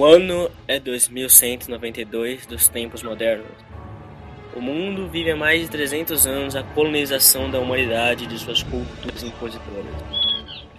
O 0.00 0.04
ano 0.06 0.50
é 0.66 0.80
2192 0.80 2.46
dos 2.46 2.68
tempos 2.68 3.02
modernos. 3.02 3.52
O 4.56 4.58
mundo 4.58 5.06
vive 5.10 5.30
há 5.30 5.36
mais 5.36 5.60
de 5.60 5.68
300 5.68 6.26
anos 6.26 6.56
a 6.56 6.62
colonização 6.62 7.50
da 7.50 7.60
humanidade 7.60 8.24
e 8.24 8.26
de 8.26 8.38
suas 8.38 8.62
culturas 8.62 9.22
impositoras. 9.22 9.92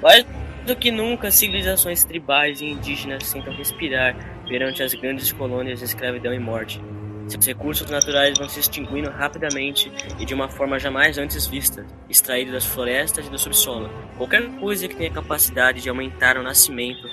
Mais 0.02 0.26
do 0.66 0.76
que 0.76 0.89
nunca, 0.89 1.30
civilizações 1.30 2.04
tribais 2.04 2.62
e 2.62 2.66
indígenas 2.66 3.32
tentam 3.32 3.54
respirar 3.54 4.15
perante 4.48 4.82
as 4.82 4.96
grandes 4.96 5.32
colônias 5.32 5.78
de 5.78 5.86
escravidão 5.86 6.34
e 6.34 6.40
morte. 6.40 6.82
Seus 7.28 7.46
recursos 7.46 7.92
naturais 7.92 8.36
vão 8.40 8.50
se 8.50 8.60
extinguindo 8.60 9.12
rapidamente 9.12 9.92
e 10.20 10.26
de 10.26 10.34
uma 10.34 10.50
forma 10.50 10.79
jamais 10.79 11.20
antes 11.20 11.46
vista, 11.46 11.86
extraídos 12.10 12.54
das 12.54 12.65
florestas 12.65 13.28
e 13.28 13.29
do 13.29 13.38
subsolo. 13.38 13.88
Qualquer 14.18 14.50
coisa 14.60 14.88
que 14.88 14.96
tenha 14.96 15.12
capacidade 15.12 15.79
de 15.79 15.90
aumentar 15.90 16.38
o 16.38 16.43
nascimento 16.43 17.07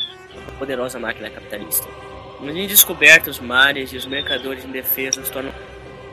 poderosa 0.58 0.98
máquina 0.98 1.30
capitalista. 1.30 1.88
Nos 2.40 2.54
descobertos, 2.68 3.40
mares 3.40 3.92
e 3.92 3.96
os 3.96 4.06
mercadores 4.06 4.64
indefesos 4.64 5.28
tornam 5.28 5.52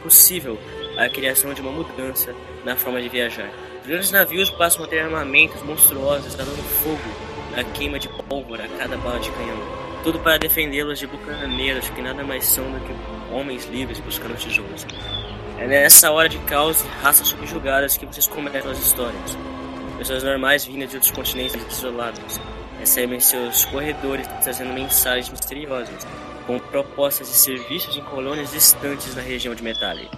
possível 0.01 0.57
a 0.97 1.07
criação 1.07 1.53
de 1.53 1.61
uma 1.61 1.71
mudança 1.71 2.33
na 2.63 2.75
forma 2.75 3.01
de 3.01 3.09
viajar. 3.09 3.49
Os 3.81 3.87
grandes 3.87 4.11
navios 4.11 4.49
passam 4.49 4.83
a 4.83 4.87
ter 4.87 4.99
armamentos 4.99 5.61
monstruosos, 5.61 6.33
dando 6.33 6.55
fogo 6.83 7.55
na 7.55 7.63
queima 7.63 7.99
de 7.99 8.09
pólvora 8.09 8.65
a 8.65 8.67
cada 8.77 8.97
bala 8.97 9.19
de 9.19 9.29
canhão. 9.31 9.57
Tudo 10.03 10.19
para 10.19 10.39
defendê-los 10.39 10.97
de 10.97 11.05
bucaneiros 11.05 11.89
que 11.89 12.01
nada 12.01 12.23
mais 12.23 12.45
são 12.45 12.71
do 12.71 12.79
que 12.79 13.33
homens 13.33 13.65
livres 13.65 13.99
buscando 13.99 14.35
tesouros. 14.35 14.85
É 15.59 15.67
nessa 15.67 16.11
hora 16.11 16.27
de 16.27 16.39
caos 16.39 16.81
e 16.81 16.87
raças 17.03 17.27
subjugadas 17.27 17.97
que 17.97 18.05
vocês 18.05 18.27
começam 18.27 18.71
as 18.71 18.79
histórias. 18.79 19.37
Pessoas 19.97 20.23
normais 20.23 20.65
vindas 20.65 20.89
de 20.89 20.95
outros 20.95 21.11
continentes 21.11 21.63
desolados 21.63 22.39
recebem 22.79 23.19
seus 23.19 23.65
corredores 23.65 24.27
trazendo 24.43 24.73
mensagens 24.73 25.29
misteriosas, 25.29 26.05
com 26.45 26.59
propostas 26.59 27.27
de 27.27 27.35
serviços 27.35 27.97
em 27.97 28.03
colônias 28.03 28.51
distantes 28.51 29.15
na 29.15 29.21
região 29.21 29.55
de 29.55 29.63
Metallic. 29.63 30.09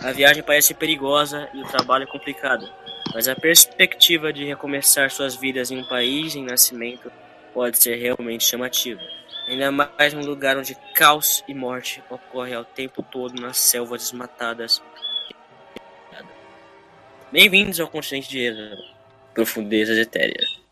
A 0.00 0.12
viagem 0.12 0.42
parece 0.42 0.74
perigosa 0.74 1.48
e 1.52 1.60
o 1.60 1.66
trabalho 1.66 2.04
é 2.04 2.06
complicado, 2.06 2.68
mas 3.12 3.26
a 3.26 3.34
perspectiva 3.34 4.32
de 4.32 4.44
recomeçar 4.44 5.10
suas 5.10 5.34
vidas 5.34 5.70
em 5.70 5.78
um 5.78 5.88
país 5.88 6.36
em 6.36 6.44
nascimento 6.44 7.10
pode 7.52 7.78
ser 7.78 7.96
realmente 7.96 8.44
chamativa. 8.44 9.00
Ainda 9.48 9.72
mais 9.72 10.12
num 10.12 10.24
lugar 10.24 10.56
onde 10.56 10.76
caos 10.94 11.42
e 11.48 11.54
morte 11.54 12.02
ocorrem 12.10 12.54
ao 12.54 12.64
tempo 12.64 13.02
todo 13.02 13.40
nas 13.40 13.56
selvas 13.56 14.02
desmatadas. 14.02 14.82
Bem-vindos 17.32 17.80
ao 17.80 17.88
continente 17.88 18.28
de 18.28 18.38
Eza, 18.38 18.76
profundezas 19.34 19.98
etéreas. 19.98 20.67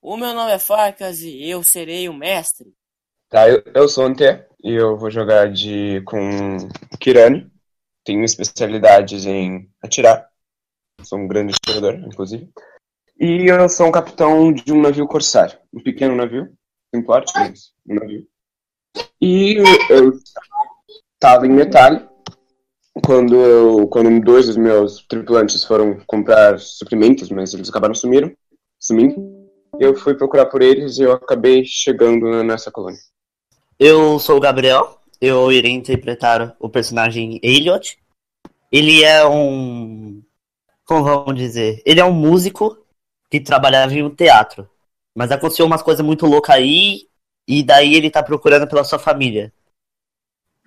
O 0.00 0.16
meu 0.16 0.32
nome 0.32 0.52
é 0.52 0.58
Farcas 0.58 1.20
e 1.22 1.48
eu 1.48 1.62
serei 1.62 2.08
o 2.08 2.14
mestre. 2.14 2.72
Tá, 3.28 3.48
eu, 3.48 3.62
eu 3.74 3.88
sou 3.88 4.04
o 4.04 4.06
Ante 4.06 4.24
e 4.62 4.72
eu 4.72 4.96
vou 4.96 5.10
jogar 5.10 5.52
de 5.52 6.00
com 6.06 6.56
Kirani. 7.00 7.50
Tenho 8.04 8.24
especialidades 8.24 9.26
em 9.26 9.68
atirar. 9.82 10.28
Sou 11.02 11.18
um 11.18 11.26
grande 11.26 11.54
atirador, 11.54 11.94
inclusive. 12.06 12.48
E 13.20 13.50
eu 13.50 13.68
sou 13.68 13.88
um 13.88 13.92
capitão 13.92 14.52
de 14.52 14.72
um 14.72 14.80
navio 14.80 15.06
corsário. 15.06 15.58
Um 15.74 15.82
pequeno 15.82 16.14
navio, 16.14 16.48
sem 16.94 17.02
porte, 17.04 17.32
mas 17.34 17.72
um 17.88 17.96
navio. 17.96 18.26
E 19.20 19.56
eu 19.90 20.12
estava 21.14 21.46
em 21.46 21.50
metal 21.50 22.08
quando, 23.04 23.34
eu, 23.34 23.88
quando 23.88 24.24
dois 24.24 24.46
dos 24.46 24.56
meus 24.56 25.04
tripulantes 25.06 25.64
foram 25.64 26.00
comprar 26.06 26.58
suprimentos, 26.60 27.30
mas 27.30 27.52
eles 27.52 27.68
acabaram 27.68 27.94
sumiram, 27.94 28.32
sumindo 28.78 29.37
eu 29.78 29.94
fui 29.94 30.14
procurar 30.14 30.46
por 30.46 30.62
eles 30.62 30.98
e 30.98 31.02
eu 31.02 31.12
acabei 31.12 31.64
chegando 31.64 32.42
nessa 32.42 32.70
colônia. 32.70 33.00
Eu 33.78 34.18
sou 34.18 34.36
o 34.36 34.40
Gabriel, 34.40 34.98
eu 35.20 35.50
irei 35.52 35.72
interpretar 35.72 36.56
o 36.58 36.68
personagem 36.68 37.38
Elliot. 37.42 37.98
Ele 38.70 39.02
é 39.04 39.26
um. 39.26 40.22
Como 40.84 41.04
vamos 41.04 41.36
dizer? 41.36 41.82
Ele 41.84 42.00
é 42.00 42.04
um 42.04 42.12
músico 42.12 42.76
que 43.30 43.40
trabalhava 43.40 43.94
em 43.94 44.02
um 44.02 44.14
teatro. 44.14 44.68
Mas 45.14 45.30
aconteceu 45.30 45.66
umas 45.66 45.82
coisas 45.82 46.04
muito 46.04 46.26
loucas 46.26 46.54
aí, 46.54 47.08
e 47.46 47.62
daí 47.62 47.94
ele 47.94 48.10
tá 48.10 48.22
procurando 48.22 48.68
pela 48.68 48.84
sua 48.84 48.98
família. 48.98 49.52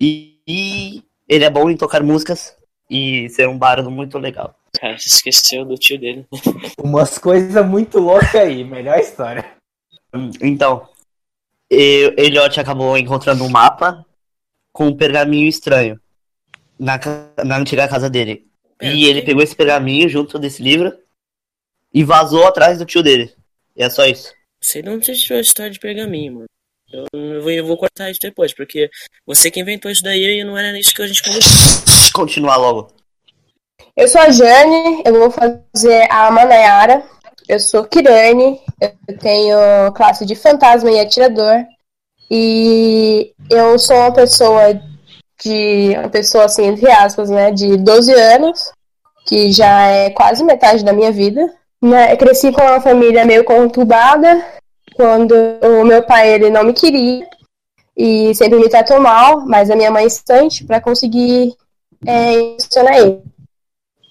E, 0.00 0.38
e 0.46 1.04
ele 1.28 1.44
é 1.44 1.50
bom 1.50 1.70
em 1.70 1.76
tocar 1.76 2.02
músicas 2.02 2.56
e 2.90 3.28
ser 3.30 3.48
um 3.48 3.56
bardo 3.56 3.90
muito 3.90 4.18
legal. 4.18 4.54
Cara, 4.78 4.98
você 4.98 5.08
esqueceu 5.08 5.64
do 5.64 5.76
tio 5.76 5.98
dele. 5.98 6.26
Umas 6.82 7.18
coisas 7.18 7.66
muito 7.66 7.98
loucas 7.98 8.34
aí, 8.34 8.64
melhor 8.64 8.98
história. 8.98 9.56
Então, 10.40 10.88
eu, 11.70 12.14
Elliot 12.16 12.58
acabou 12.58 12.96
encontrando 12.96 13.44
um 13.44 13.48
mapa 13.48 14.04
com 14.72 14.88
um 14.88 14.96
pergaminho 14.96 15.48
estranho 15.48 16.00
na, 16.78 16.98
na 17.44 17.58
antiga 17.58 17.88
casa 17.88 18.10
dele. 18.10 18.46
É, 18.80 18.92
e 18.92 19.04
ele 19.04 19.22
pegou 19.22 19.42
esse 19.42 19.54
pergaminho 19.54 20.08
junto 20.08 20.38
desse 20.38 20.62
livro 20.62 20.92
e 21.94 22.02
vazou 22.02 22.46
atrás 22.46 22.78
do 22.78 22.84
tio 22.84 23.02
dele. 23.02 23.32
E 23.76 23.82
é 23.82 23.88
só 23.88 24.04
isso. 24.04 24.32
Você 24.60 24.82
não 24.82 24.98
tirou 24.98 25.38
a 25.38 25.40
história 25.40 25.70
de 25.70 25.78
pergaminho, 25.78 26.34
mano. 26.34 26.46
Eu, 26.92 27.06
eu, 27.12 27.42
vou, 27.42 27.50
eu 27.50 27.66
vou 27.66 27.76
cortar 27.76 28.10
isso 28.10 28.20
depois, 28.20 28.52
porque 28.52 28.90
você 29.24 29.50
que 29.50 29.60
inventou 29.60 29.90
isso 29.90 30.02
daí 30.02 30.40
e 30.40 30.44
não 30.44 30.58
era 30.58 30.78
isso 30.78 30.94
que 30.94 31.02
a 31.02 31.06
gente 31.06 31.22
conversou. 31.22 32.12
Continuar 32.12 32.56
logo. 32.56 33.01
Eu 33.94 34.08
sou 34.08 34.20
a 34.20 34.30
Jane, 34.30 35.02
eu 35.04 35.18
vou 35.18 35.30
fazer 35.30 36.06
a 36.10 36.30
Manayara. 36.30 37.02
Eu 37.48 37.60
sou 37.60 37.84
Kirane, 37.84 38.60
eu 38.80 39.18
tenho 39.18 39.92
classe 39.94 40.24
de 40.24 40.34
fantasma 40.34 40.90
e 40.90 41.00
atirador. 41.00 41.64
E 42.30 43.34
eu 43.50 43.78
sou 43.78 43.96
uma 43.96 44.12
pessoa 44.12 44.80
de. 45.44 45.94
Uma 45.98 46.08
pessoa 46.08 46.44
assim, 46.46 46.64
entre 46.64 46.90
aspas, 46.90 47.28
né? 47.28 47.50
De 47.50 47.76
12 47.76 48.12
anos, 48.12 48.72
que 49.26 49.52
já 49.52 49.88
é 49.88 50.10
quase 50.10 50.42
metade 50.42 50.84
da 50.84 50.92
minha 50.92 51.12
vida. 51.12 51.52
Né, 51.82 52.12
eu 52.12 52.16
cresci 52.16 52.52
com 52.52 52.62
uma 52.62 52.80
família 52.80 53.24
meio 53.24 53.42
conturbada, 53.44 54.42
quando 54.94 55.34
o 55.34 55.84
meu 55.84 56.00
pai 56.04 56.32
ele 56.32 56.48
não 56.48 56.62
me 56.62 56.72
queria 56.72 57.26
e 57.96 58.32
sempre 58.36 58.58
me 58.58 58.68
tratou 58.68 59.00
mal, 59.00 59.44
mas 59.46 59.68
a 59.68 59.74
minha 59.74 59.90
mãe 59.90 60.06
instante 60.06 60.64
para 60.64 60.80
conseguir 60.80 61.54
é, 62.06 62.34
ensinar 62.54 62.98
ele. 62.98 63.22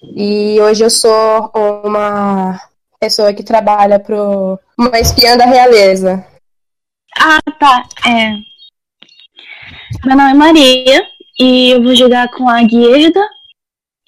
E 0.02 0.60
hoje 0.60 0.84
eu 0.84 0.90
sou 0.90 1.50
uma 1.84 2.60
pessoa 2.98 3.32
que 3.32 3.44
trabalha 3.44 4.00
para 4.00 4.16
uma 4.76 4.98
espiã 4.98 5.36
da 5.36 5.46
realeza. 5.46 6.26
Ah, 7.16 7.38
tá. 7.58 7.84
É. 8.06 8.32
Meu 10.04 10.16
nome 10.16 10.30
é 10.30 10.34
Maria 10.34 11.06
e 11.38 11.70
eu 11.70 11.82
vou 11.82 11.94
jogar 11.94 12.28
com 12.30 12.48
a 12.48 12.62
Guierda. 12.62 13.20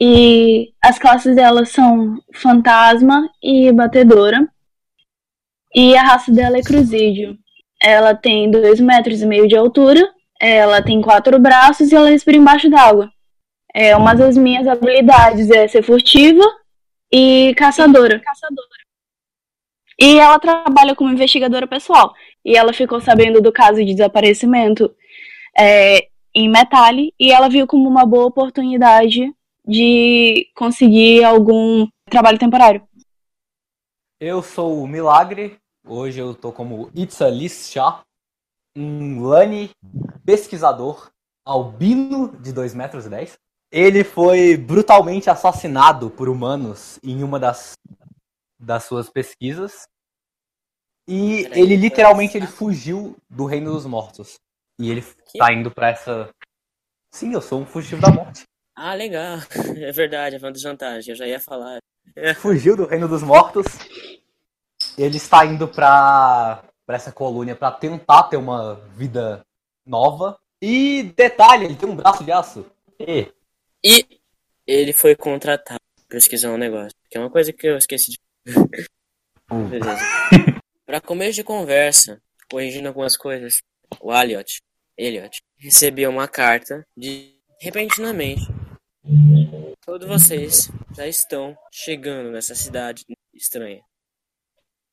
E 0.01 0.73
as 0.83 0.99
classes 0.99 1.37
dela 1.37 1.65
são 1.65 2.19
fantasma 2.35 3.31
e 3.41 3.71
batedora. 3.73 4.49
E 5.73 5.97
a 5.97 6.03
raça 6.03 6.33
dela 6.33 6.59
é 6.59 6.63
cruzídeo. 6.63 7.39
Ela 7.81 8.15
tem 8.15 8.51
dois 8.51 8.81
metros 8.81 9.23
e 9.23 9.27
meio 9.27 9.47
de 9.47 9.57
altura, 9.57 10.01
ela 10.41 10.83
tem 10.83 11.03
quatro 11.03 11.39
braços 11.39 11.93
e 11.93 11.95
ela 11.95 12.11
respira 12.11 12.37
embaixo 12.37 12.69
d'água. 12.71 13.14
É, 13.75 13.97
uma 13.97 14.15
das 14.15 14.37
minhas 14.37 14.69
habilidades 14.69 15.51
é 15.51 15.67
ser 15.67 15.83
furtiva 15.83 16.45
e 17.13 17.53
caçadora. 17.57 18.21
caçadora. 18.21 18.69
E 20.01 20.19
ela 20.19 20.39
trabalha 20.39 20.95
como 20.95 21.11
investigadora 21.11 21.67
pessoal. 21.67 22.15
E 22.45 22.57
ela 22.57 22.73
ficou 22.73 23.01
sabendo 23.01 23.41
do 23.41 23.53
caso 23.53 23.85
de 23.85 23.95
desaparecimento 23.95 24.95
é, 25.59 26.09
em 26.35 26.49
Metali 26.49 27.13
e 27.19 27.33
ela 27.33 27.49
viu 27.49 27.67
como 27.67 27.89
uma 27.89 28.07
boa 28.07 28.27
oportunidade 28.27 29.33
de 29.67 30.49
conseguir 30.55 31.25
algum 31.25 31.87
trabalho 32.11 32.39
temporário. 32.39 32.87
Eu 34.21 34.43
sou 34.43 34.83
o 34.83 34.87
Milagre. 34.87 35.59
Hoje 35.87 36.21
eu 36.21 36.35
tô 36.35 36.51
como 36.51 36.91
Itza 36.95 37.29
Shah, 37.49 38.03
um 38.77 39.23
Lani 39.23 39.71
pesquisador 40.25 41.11
albino 41.45 42.35
de 42.41 42.53
2 42.53 42.75
metros 42.75 43.07
10. 43.07 43.37
Ele 43.75 44.05
foi 44.05 44.57
brutalmente 44.57 45.29
assassinado 45.29 46.09
por 46.09 46.29
humanos 46.29 47.01
em 47.03 47.25
uma 47.25 47.41
das, 47.41 47.73
das 48.57 48.85
suas 48.85 49.11
pesquisas. 49.11 49.89
E 51.09 51.49
ele 51.51 51.75
literalmente 51.75 52.37
ele 52.37 52.47
fugiu 52.47 53.17
do 53.29 53.47
reino 53.47 53.73
dos 53.73 53.85
mortos. 53.85 54.39
E 54.79 54.89
ele 54.89 55.05
tá 55.37 55.53
indo 55.53 55.73
pra 55.73 55.89
essa. 55.89 56.31
Sim, 57.11 57.33
eu 57.33 57.43
sou 57.43 57.63
um 57.63 57.67
fugitivo 57.67 58.01
da 58.01 58.13
morte. 58.13 58.45
Ah, 58.77 58.95
legal. 58.95 59.39
É 59.77 59.91
verdade, 59.91 60.37
é 60.37 60.39
uma 60.39 60.53
desvantagem, 60.53 61.11
eu 61.11 61.17
já 61.17 61.27
ia 61.27 61.41
falar. 61.41 61.81
Fugiu 62.39 62.77
do 62.77 62.87
reino 62.87 63.09
dos 63.09 63.25
mortos. 63.25 63.67
Ele 64.97 65.17
está 65.17 65.45
indo 65.45 65.67
pra, 65.67 66.63
pra 66.87 66.95
essa 66.95 67.11
colônia 67.11 67.57
pra 67.57 67.73
tentar 67.73 68.23
ter 68.25 68.37
uma 68.37 68.77
vida 68.97 69.45
nova. 69.85 70.39
E 70.63 71.13
detalhe, 71.17 71.65
ele 71.65 71.75
tem 71.75 71.89
um 71.89 71.97
braço 71.97 72.23
de 72.23 72.31
aço. 72.31 72.65
E 73.01 73.33
e 73.85 74.21
ele 74.67 74.95
foi 74.95 75.15
contratado 75.15 75.81
pra 75.97 76.05
pesquisar 76.09 76.51
um 76.51 76.57
negócio. 76.57 76.97
Que 77.11 77.19
é 77.19 77.21
uma 77.21 77.31
coisa 77.31 77.53
que 77.53 77.67
eu 77.67 77.77
esqueci 77.77 78.13
de. 78.13 78.19
Beleza. 79.71 80.01
pra 80.87 81.01
começo 81.03 81.35
de 81.35 81.45
conversa, 81.45 82.21
corrigindo 82.51 82.89
algumas 82.89 83.15
coisas, 83.17 83.63
o 84.01 84.11
Aliot, 84.11 84.63
Elliot, 84.97 85.43
recebeu 85.59 86.09
uma 86.09 86.27
carta 86.27 86.83
de 86.97 87.37
repentinamente. 87.61 88.43
Todos 89.85 90.09
vocês 90.09 90.71
já 90.97 91.07
estão 91.07 91.55
chegando 91.71 92.31
nessa 92.31 92.55
cidade 92.55 93.05
estranha. 93.35 93.83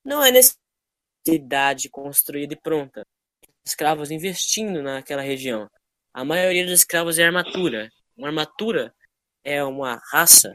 Não 0.03 0.21
é 0.21 0.31
necessidade 0.31 1.89
construída 1.89 2.53
e 2.53 2.59
pronta. 2.61 3.05
Escravos 3.65 4.11
investindo 4.11 4.81
naquela 4.81 5.21
região. 5.21 5.69
A 6.13 6.25
maioria 6.25 6.65
dos 6.65 6.79
escravos 6.79 7.17
é 7.17 7.25
armatura. 7.25 7.89
Uma 8.15 8.27
armatura 8.27 8.93
é 9.43 9.63
uma 9.63 10.01
raça, 10.11 10.53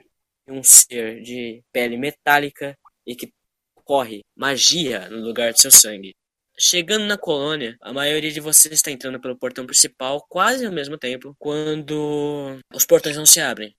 um 0.49 0.63
ser 0.63 1.21
de 1.23 1.63
pele 1.73 1.97
metálica 1.97 2.77
e 3.07 3.15
que 3.15 3.33
corre 3.75 4.25
magia 4.37 5.09
no 5.09 5.19
lugar 5.19 5.53
de 5.53 5.61
seu 5.61 5.71
sangue. 5.71 6.15
Chegando 6.59 7.05
na 7.05 7.19
colônia, 7.19 7.77
a 7.83 7.93
maioria 7.93 8.31
de 8.31 8.41
vocês 8.41 8.73
está 8.75 8.91
entrando 8.91 9.21
pelo 9.21 9.39
portão 9.39 9.67
principal 9.67 10.25
quase 10.29 10.65
ao 10.65 10.73
mesmo 10.73 10.97
tempo, 10.97 11.37
quando 11.39 12.59
os 12.73 12.87
portões 12.87 13.17
não 13.17 13.27
se 13.27 13.41
abrem. 13.41 13.77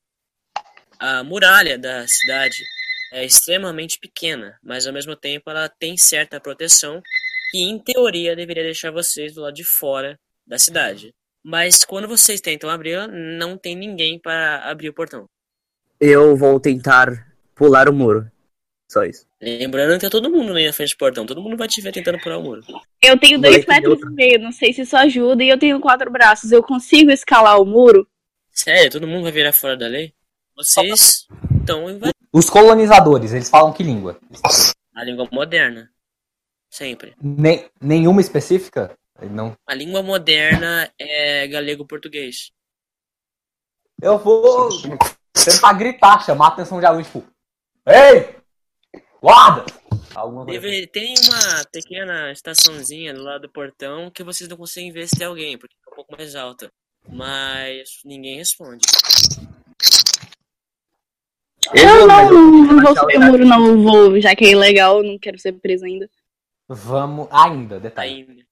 A 0.99 1.23
muralha 1.23 1.77
da 1.77 2.07
cidade 2.07 2.63
é 3.11 3.25
extremamente 3.25 3.97
pequena, 3.99 4.57
mas 4.61 4.85
ao 4.85 4.93
mesmo 4.93 5.15
tempo 5.15 5.49
ela 5.49 5.67
tem 5.67 5.97
certa 5.97 6.39
proteção 6.39 7.01
que, 7.51 7.59
em 7.59 7.79
teoria, 7.79 8.35
deveria 8.35 8.63
deixar 8.63 8.91
vocês 8.91 9.33
do 9.33 9.41
lado 9.41 9.55
de 9.55 9.63
fora 9.63 10.19
da 10.45 10.59
cidade. 10.59 11.13
Mas 11.49 11.85
quando 11.85 12.09
vocês 12.09 12.41
tentam 12.41 12.69
abrir, 12.69 13.07
não 13.07 13.57
tem 13.57 13.73
ninguém 13.73 14.19
para 14.19 14.69
abrir 14.69 14.89
o 14.89 14.93
portão. 14.93 15.29
Eu 15.97 16.35
vou 16.35 16.59
tentar 16.59 17.25
pular 17.55 17.87
o 17.87 17.93
muro. 17.93 18.29
Só 18.91 19.05
isso. 19.05 19.25
Lembrando 19.41 19.97
que 19.97 20.05
é 20.05 20.09
todo 20.09 20.29
mundo 20.29 20.51
ali 20.51 20.67
na 20.67 20.73
frente 20.73 20.93
do 20.93 20.97
portão, 20.97 21.25
todo 21.25 21.41
mundo 21.41 21.55
vai 21.55 21.69
te 21.69 21.79
ver 21.79 21.93
tentando 21.93 22.19
pular 22.19 22.37
o 22.37 22.43
muro. 22.43 22.65
Eu 23.01 23.17
tenho 23.17 23.39
Moleque 23.39 23.65
dois 23.65 23.65
metros 23.65 23.93
idiota. 23.93 24.11
e 24.11 24.15
meio, 24.15 24.39
não 24.39 24.51
sei 24.51 24.73
se 24.73 24.81
isso 24.81 24.97
ajuda, 24.97 25.41
e 25.41 25.47
eu 25.47 25.57
tenho 25.57 25.79
quatro 25.79 26.11
braços. 26.11 26.51
Eu 26.51 26.61
consigo 26.61 27.11
escalar 27.11 27.61
o 27.61 27.65
muro? 27.65 28.05
Sério, 28.51 28.91
todo 28.91 29.07
mundo 29.07 29.23
vai 29.23 29.31
virar 29.31 29.53
fora 29.53 29.77
da 29.77 29.87
lei? 29.87 30.13
Vocês 30.53 31.27
estão 31.61 31.89
invadindo 31.89 32.13
Os 32.33 32.49
colonizadores, 32.49 33.31
eles 33.31 33.49
falam 33.49 33.71
que 33.71 33.83
língua? 33.83 34.19
a 34.93 35.03
língua 35.05 35.25
moderna. 35.31 35.89
Sempre. 36.69 37.15
Nem, 37.21 37.69
nenhuma 37.79 38.19
específica? 38.19 38.97
Não. 39.21 39.55
A 39.65 39.73
língua 39.73 40.03
moderna 40.03 40.91
é 40.99 41.47
galego-português. 41.47 42.51
Eu 44.01 44.17
vou 44.19 44.69
tentar 45.33 45.73
gritar, 45.73 46.23
chamar 46.23 46.45
a 46.45 46.49
atenção 46.49 46.79
de 46.79 46.85
alguém, 46.85 47.03
tipo, 47.03 47.23
Ei! 47.85 48.35
Guarda! 49.21 49.65
Alguma 50.13 50.45
coisa. 50.45 50.59
assim. 50.59 50.69
Deve- 50.69 50.87
Tem 50.87 51.13
uma 51.25 51.65
pequena 51.71 52.31
estaçãozinha 52.31 53.13
do 53.13 53.23
lado 53.23 53.41
do 53.43 53.49
portão 53.49 54.11
que 54.11 54.23
vocês 54.23 54.47
não 54.49 54.57
conseguem 54.57 54.91
ver 54.91 55.07
se 55.07 55.15
tem 55.17 55.25
alguém, 55.27 55.57
porque 55.57 55.75
é 55.87 55.91
um 55.91 55.95
pouco 55.95 56.15
mais 56.15 56.35
alta. 56.35 56.71
Mas 57.09 57.99
ninguém 58.03 58.37
responde. 58.37 58.85
Eu 61.73 62.07
não, 62.07 62.31
não 62.31 62.81
vou 62.81 62.95
subir 62.95 63.17
o 63.17 63.21
muro, 63.21 63.45
não 63.45 63.81
vou, 63.83 64.21
já 64.21 64.35
que 64.35 64.45
é 64.45 64.51
ilegal, 64.51 65.03
não 65.03 65.17
quero 65.19 65.37
ser 65.39 65.53
preso 65.53 65.85
ainda. 65.85 66.09
Vamos. 66.67 67.27
Ainda, 67.31 67.79
detalhe. 67.79 68.25
Ainda. 68.27 68.46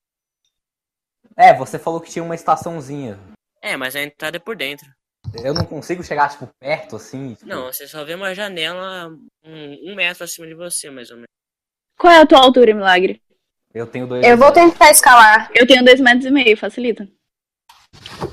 É, 1.38 1.54
você 1.54 1.78
falou 1.78 2.00
que 2.00 2.10
tinha 2.10 2.24
uma 2.24 2.36
estaçãozinha. 2.36 3.20
É, 3.62 3.76
mas 3.76 3.96
a 3.96 4.02
entrada 4.02 4.38
é 4.38 4.40
por 4.40 4.56
dentro. 4.56 4.88
Eu 5.44 5.54
não 5.54 5.66
consigo 5.66 6.04
chegar, 6.04 6.30
tipo, 6.30 6.48
perto 6.60 6.96
assim. 6.96 7.34
tipo- 7.34 7.48
Não, 7.50 7.66
você 7.66 7.88
só 7.88 8.06
vê 8.06 8.14
uma 8.14 8.34
janela 8.36 9.10
um, 9.44 9.92
um 9.92 9.96
metro 9.96 10.24
acima 10.24 10.46
de 10.48 10.54
você, 10.54 10.90
mais 10.90 11.10
ou 11.10 11.18
menos. 11.18 11.28
Qual 11.98 12.14
é 12.14 12.22
a 12.22 12.26
tua 12.26 12.40
altura, 12.40 12.74
Milagre? 12.74 13.22
Eu 13.74 13.88
tenho 13.88 14.08
dois. 14.08 14.26
Eu 14.26 14.38
vou 14.38 14.52
tentar 14.52 14.92
escalar. 14.92 15.50
Eu 15.54 15.66
tenho 15.68 15.84
dois 15.84 16.00
metros 16.00 16.26
e 16.26 16.32
meio, 16.32 16.56
facilita. 16.56 17.08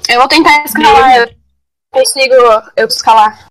Eu 0.09 0.19
vou 0.21 0.29
tentar 0.29 0.65
escalar. 0.65 1.17
Eu 1.19 1.35
consigo 1.91 2.35
eu 2.77 2.87
escalar. 2.87 3.47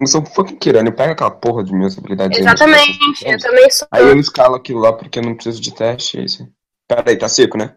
Eu 0.00 0.06
sou 0.06 0.20
um 0.20 0.26
fucking 0.26 0.56
Kirani, 0.58 0.90
pega 0.92 1.12
aquela 1.12 1.30
porra 1.30 1.64
de 1.64 1.72
minhas 1.72 1.96
habilidades. 1.96 2.36
aí, 2.36 2.42
Exatamente. 2.44 3.24
Eu 3.24 3.38
também 3.38 3.70
sou. 3.70 3.88
Aí 3.90 4.02
eu 4.02 4.18
escalo 4.18 4.54
aquilo 4.56 4.80
lá 4.80 4.92
porque 4.92 5.18
eu 5.18 5.22
não 5.22 5.34
preciso 5.34 5.60
de 5.60 5.72
teste, 5.74 6.18
é 6.18 6.24
isso. 6.24 6.46
Pera 6.88 7.04
aí, 7.10 7.16
tá 7.16 7.28
seco, 7.28 7.56
né? 7.56 7.74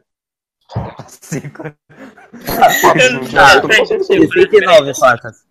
Cinco. 1.07 1.63
Eu 1.67 3.61
tô 3.61 3.67
passando 3.67 4.03
seco. 4.03 4.33
69, 4.33 4.93
Fartas. 4.95 5.43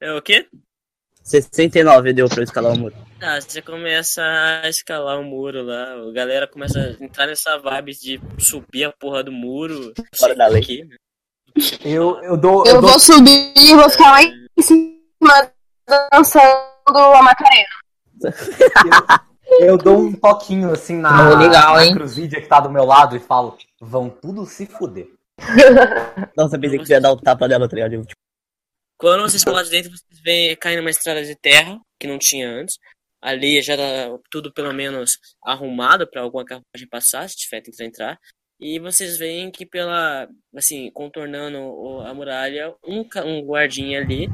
É 0.00 0.12
o 0.12 0.20
quê? 0.22 0.46
69 1.22 2.12
deu 2.12 2.28
pra 2.28 2.40
eu 2.40 2.44
escalar 2.44 2.72
o 2.72 2.78
muro. 2.78 2.94
Ah, 3.22 3.40
você 3.40 3.62
começa 3.62 4.22
a 4.62 4.68
escalar 4.68 5.18
o 5.18 5.24
muro 5.24 5.62
lá, 5.62 5.94
a 5.94 6.12
galera 6.12 6.46
começa 6.46 6.78
a 6.78 7.02
entrar 7.02 7.26
nessa 7.26 7.56
vibe 7.58 7.92
de 7.94 8.20
subir 8.38 8.84
a 8.84 8.92
porra 8.92 9.22
do 9.22 9.32
muro. 9.32 9.94
Fora 10.14 10.34
da 10.34 10.46
lei. 10.48 10.60
porquê, 10.60 10.84
né? 10.84 10.96
Eu, 11.82 12.20
eu 12.22 12.36
dou. 12.36 12.66
Eu 12.66 12.74
Eu 12.74 12.80
dou 12.82 12.90
vou 12.90 13.00
subir 13.00 13.54
e 13.56 13.74
vou 13.74 13.88
ficar 13.88 14.10
lá 14.10 14.22
em 14.22 14.62
cima 14.62 15.52
dançando 16.12 16.98
a 16.98 17.22
Macarena. 17.22 17.68
Eu 19.60 19.78
dou 19.78 19.98
um 19.98 20.12
toquinho 20.12 20.72
assim 20.72 20.96
na, 20.96 21.30
Não, 21.30 21.38
legal, 21.38 21.76
na 21.76 21.92
cruzídia 21.92 22.40
que 22.40 22.46
tá 22.46 22.60
do 22.60 22.70
meu 22.70 22.84
lado 22.84 23.16
e 23.16 23.20
falo, 23.20 23.56
vão 23.80 24.08
tudo 24.08 24.46
se 24.46 24.66
fuder. 24.66 25.08
Nossa, 26.36 26.58
pensei 26.58 26.78
que 26.78 26.86
você 26.86 26.94
ia 26.94 27.00
dar 27.00 27.12
o 27.12 27.20
tapa 27.20 27.48
dela, 27.48 27.68
tá 27.68 27.74
ligado? 27.74 28.04
Tipo, 28.04 28.20
Quando 28.98 29.22
vocês 29.22 29.36
estão 29.36 29.52
lá 29.52 29.62
de 29.62 29.70
dentro, 29.70 29.90
vocês 29.90 30.20
veem 30.22 30.56
caindo 30.56 30.80
uma 30.80 30.90
estrada 30.90 31.24
de 31.24 31.34
terra, 31.36 31.78
que 31.98 32.06
não 32.06 32.18
tinha 32.18 32.48
antes. 32.48 32.78
Ali 33.22 33.60
já 33.62 33.76
tá 33.76 34.18
tudo 34.30 34.52
pelo 34.52 34.72
menos 34.72 35.18
arrumado 35.42 36.06
para 36.06 36.20
alguma 36.20 36.44
carruagem 36.44 36.88
passar, 36.90 37.28
se 37.28 37.36
tiver 37.36 37.62
tentando 37.62 37.88
entrar. 37.88 38.18
E 38.60 38.78
vocês 38.78 39.18
veem 39.18 39.50
que 39.50 39.66
pela, 39.66 40.28
assim, 40.56 40.90
contornando 40.92 42.00
a 42.02 42.14
muralha, 42.14 42.74
um, 42.86 43.04
um 43.24 43.40
guardinha 43.42 44.00
ali, 44.00 44.28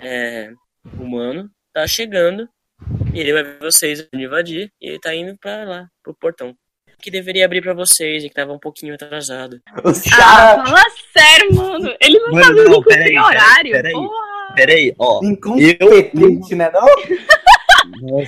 é, 0.00 0.52
humano, 0.98 1.50
tá 1.72 1.86
chegando. 1.86 2.48
E 3.16 3.20
ele 3.20 3.32
vai 3.32 3.42
ver 3.42 3.58
vocês 3.60 4.06
invadir, 4.12 4.70
e 4.80 4.88
ele 4.90 5.00
tá 5.00 5.14
indo 5.14 5.36
pra 5.38 5.64
lá, 5.64 5.86
pro 6.02 6.14
portão. 6.14 6.54
Que 7.02 7.10
deveria 7.10 7.44
abrir 7.44 7.60
pra 7.62 7.74
vocês 7.74 8.24
e 8.24 8.28
que 8.28 8.34
tava 8.34 8.52
um 8.52 8.58
pouquinho 8.58 8.94
atrasado. 8.94 9.60
Os 9.84 10.02
Ah, 10.12 10.64
fala 10.64 10.82
sério, 11.16 11.54
mano. 11.54 11.94
Ele 12.00 12.18
não 12.20 12.32
Mano, 12.32 12.56
tá 12.56 12.62
vindo 12.62 12.74
com 12.76 12.82
peraí, 12.82 13.08
esse 13.08 13.18
horário. 13.18 13.72
peraí. 13.72 13.92
Porra. 13.92 14.54
pera 14.54 14.72
aí, 14.72 14.94
ó. 14.98 15.20
incompetente, 15.24 16.54
né 16.54 16.70
não? 16.72 16.86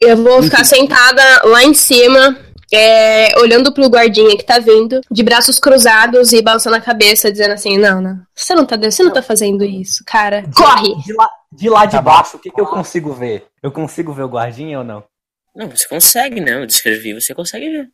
Eu 0.00 0.16
vou 0.16 0.42
ficar 0.42 0.64
sentada 0.64 1.22
lá 1.44 1.64
em 1.64 1.74
cima, 1.74 2.38
é, 2.72 3.38
olhando 3.38 3.72
pro 3.72 3.88
guardinha 3.88 4.36
que 4.36 4.44
tá 4.44 4.58
vindo, 4.58 5.00
de 5.10 5.22
braços 5.22 5.58
cruzados 5.58 6.32
e 6.32 6.42
balançando 6.42 6.76
a 6.76 6.80
cabeça, 6.80 7.30
dizendo 7.30 7.52
assim: 7.52 7.78
Não, 7.78 8.00
não, 8.00 8.20
você 8.34 8.54
não 8.54 8.66
tá, 8.66 8.76
você 8.76 9.02
não 9.02 9.12
tá 9.12 9.22
fazendo 9.22 9.64
isso, 9.64 10.02
cara. 10.06 10.44
Corre! 10.54 10.94
De 11.02 11.12
lá 11.12 11.30
de, 11.50 11.70
lá 11.70 11.86
de 11.86 11.92
Tá 11.92 12.02
baixo, 12.02 12.36
o 12.36 12.40
que, 12.40 12.50
que 12.50 12.60
eu 12.60 12.66
consigo 12.66 13.12
ver? 13.12 13.46
Eu 13.62 13.72
consigo 13.72 14.12
ver 14.12 14.22
o 14.22 14.28
guardinha 14.28 14.78
ou 14.78 14.84
não? 14.84 15.04
Não, 15.54 15.68
você 15.70 15.88
consegue, 15.88 16.40
né? 16.40 16.54
Eu 16.54 16.66
descrevi, 16.66 17.14
você 17.14 17.34
consegue 17.34 17.70
ver. 17.70 17.90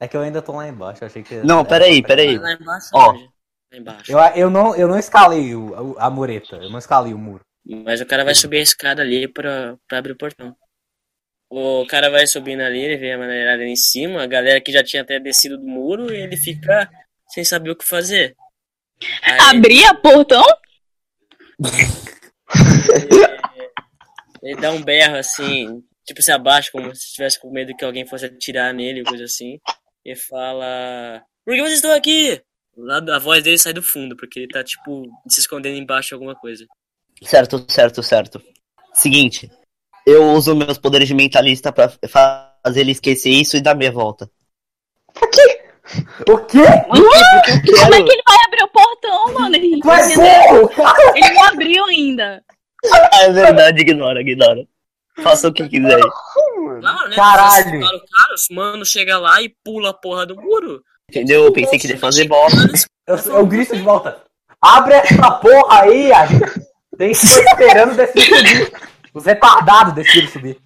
É 0.00 0.08
que 0.08 0.16
eu 0.16 0.20
ainda 0.20 0.42
tô 0.42 0.52
lá 0.52 0.68
embaixo, 0.68 1.02
eu 1.02 1.06
achei 1.06 1.22
que. 1.22 1.36
Não, 1.36 1.64
peraí, 1.64 2.02
peraí. 2.02 2.36
Lá 2.36 2.52
embaixo, 2.52 2.90
Ó. 2.92 3.12
Lá 3.12 3.78
embaixo. 3.78 4.12
Eu, 4.12 4.18
eu, 4.34 4.50
não, 4.50 4.74
eu 4.74 4.88
não 4.88 4.98
escalei 4.98 5.54
o, 5.54 5.96
a 5.98 6.10
mureta, 6.10 6.56
eu 6.56 6.70
não 6.70 6.78
escalei 6.78 7.14
o 7.14 7.18
muro. 7.18 7.40
Mas 7.64 8.00
o 8.00 8.06
cara 8.06 8.24
vai 8.24 8.34
subir 8.34 8.58
a 8.58 8.62
escada 8.62 9.00
ali 9.00 9.26
pra, 9.26 9.76
pra 9.88 9.98
abrir 9.98 10.12
o 10.12 10.18
portão. 10.18 10.54
O 11.56 11.86
cara 11.86 12.10
vai 12.10 12.26
subindo 12.26 12.62
ali, 12.62 12.80
ele 12.80 12.96
vê 12.96 13.12
a 13.12 13.18
maneirada 13.18 13.62
ali 13.62 13.70
em 13.70 13.76
cima, 13.76 14.24
a 14.24 14.26
galera 14.26 14.60
que 14.60 14.72
já 14.72 14.82
tinha 14.82 15.02
até 15.02 15.20
descido 15.20 15.56
do 15.56 15.64
muro, 15.64 16.12
e 16.12 16.20
ele 16.20 16.36
fica 16.36 16.90
sem 17.28 17.44
saber 17.44 17.70
o 17.70 17.76
que 17.76 17.86
fazer. 17.86 18.34
Aí, 19.22 19.56
Abrir 19.56 19.84
a 19.84 19.94
portão? 19.94 20.44
ele 24.42 24.60
dá 24.60 24.72
um 24.72 24.82
berro 24.82 25.16
assim, 25.16 25.80
tipo 26.04 26.20
se 26.20 26.32
abaixa, 26.32 26.72
como 26.72 26.92
se 26.92 27.06
estivesse 27.06 27.40
com 27.40 27.52
medo 27.52 27.76
que 27.76 27.84
alguém 27.84 28.04
fosse 28.04 28.26
atirar 28.26 28.74
nele, 28.74 29.04
coisa 29.04 29.22
assim. 29.22 29.60
E 30.04 30.16
fala: 30.16 31.22
Por 31.44 31.54
que 31.54 31.60
vocês 31.60 31.74
estão 31.74 31.92
aqui? 31.92 32.42
Lá, 32.76 32.96
a 33.14 33.20
voz 33.20 33.44
dele 33.44 33.58
sai 33.58 33.72
do 33.72 33.80
fundo, 33.80 34.16
porque 34.16 34.40
ele 34.40 34.48
tá, 34.48 34.64
tipo, 34.64 35.04
se 35.28 35.38
escondendo 35.38 35.78
embaixo 35.78 36.08
de 36.08 36.14
alguma 36.14 36.34
coisa. 36.34 36.66
Certo, 37.22 37.64
certo, 37.68 38.02
certo. 38.02 38.42
Seguinte, 38.92 39.48
eu 40.06 40.24
uso 40.32 40.54
meus 40.54 40.78
poderes 40.78 41.08
de 41.08 41.14
mentalista 41.14 41.72
pra 41.72 41.88
fa- 42.08 42.52
fazer 42.62 42.80
ele 42.80 42.92
esquecer 42.92 43.30
isso 43.30 43.56
e 43.56 43.60
dar 43.60 43.74
meia 43.74 43.92
volta. 43.92 44.30
O 45.20 45.26
quê? 45.28 45.60
Porque 46.24 46.58
eu 46.58 46.64
Como 46.88 47.94
é 47.94 48.02
que 48.02 48.12
ele 48.12 48.22
vai 48.26 48.38
abrir 48.46 48.62
o 48.64 48.68
portão, 48.68 49.34
mano? 49.34 49.54
Ele, 49.54 49.74
é 49.74 50.48
burro! 50.48 50.70
ele 51.14 51.30
não 51.34 51.44
abriu 51.44 51.84
ainda. 51.84 52.42
Ah, 52.92 53.22
é 53.22 53.32
verdade, 53.32 53.80
ignora, 53.82 54.20
ignora. 54.20 54.66
Faça 55.22 55.48
o 55.48 55.52
que 55.52 55.68
quiser. 55.68 56.00
Claro, 56.00 57.08
né? 57.08 57.16
Caralho. 57.16 57.80
O 57.84 58.34
os 58.34 58.48
mano 58.50 58.84
chega 58.84 59.18
lá 59.18 59.40
e 59.42 59.54
pula 59.62 59.90
a 59.90 59.94
porra 59.94 60.26
do 60.26 60.34
muro. 60.40 60.82
Entendeu? 61.08 61.44
Eu 61.44 61.52
pensei 61.52 61.78
que 61.78 61.86
ele 61.86 61.94
ia 61.94 62.00
fazer 62.00 62.26
bosta. 62.26 62.56
Eu, 63.06 63.16
eu 63.16 63.46
grito 63.46 63.76
de 63.76 63.82
volta. 63.82 64.22
Abre 64.60 64.94
essa 64.94 65.30
porra 65.32 65.82
aí, 65.82 66.10
a 66.12 66.26
gente 66.26 66.50
tem 66.96 67.12
que 67.12 67.26
esperando 67.26 67.94
subir. 67.94 68.72
Os 69.14 69.24
retardados 69.24 69.94
decidiram 69.94 70.28
subir. 70.28 70.58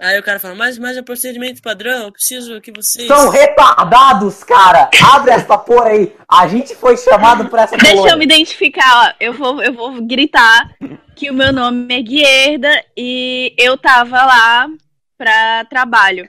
Aí 0.00 0.18
o 0.18 0.22
cara 0.22 0.38
fala, 0.38 0.54
mas, 0.54 0.78
mas 0.78 0.96
é 0.96 1.02
procedimento 1.02 1.62
padrão, 1.62 2.04
eu 2.04 2.12
preciso 2.12 2.60
que 2.60 2.70
vocês. 2.70 3.06
São 3.06 3.30
retardados, 3.30 4.44
cara! 4.44 4.90
Abre 5.14 5.30
essa 5.30 5.56
porra 5.56 5.88
aí! 5.88 6.14
A 6.30 6.46
gente 6.48 6.74
foi 6.74 6.96
chamado 6.96 7.48
pra 7.48 7.62
essa 7.62 7.76
Deixa 7.76 7.92
eu 7.92 7.96
colônia. 7.96 8.16
me 8.16 8.24
identificar, 8.24 9.06
ó. 9.06 9.14
Eu 9.18 9.32
vou, 9.32 9.62
eu 9.62 9.72
vou 9.72 10.02
gritar 10.02 10.76
que 11.14 11.30
o 11.30 11.34
meu 11.34 11.52
nome 11.52 11.94
é 11.94 12.02
Guierda 12.02 12.84
e 12.96 13.54
eu 13.58 13.78
tava 13.78 14.22
lá 14.24 14.68
pra 15.16 15.64
trabalho. 15.64 16.28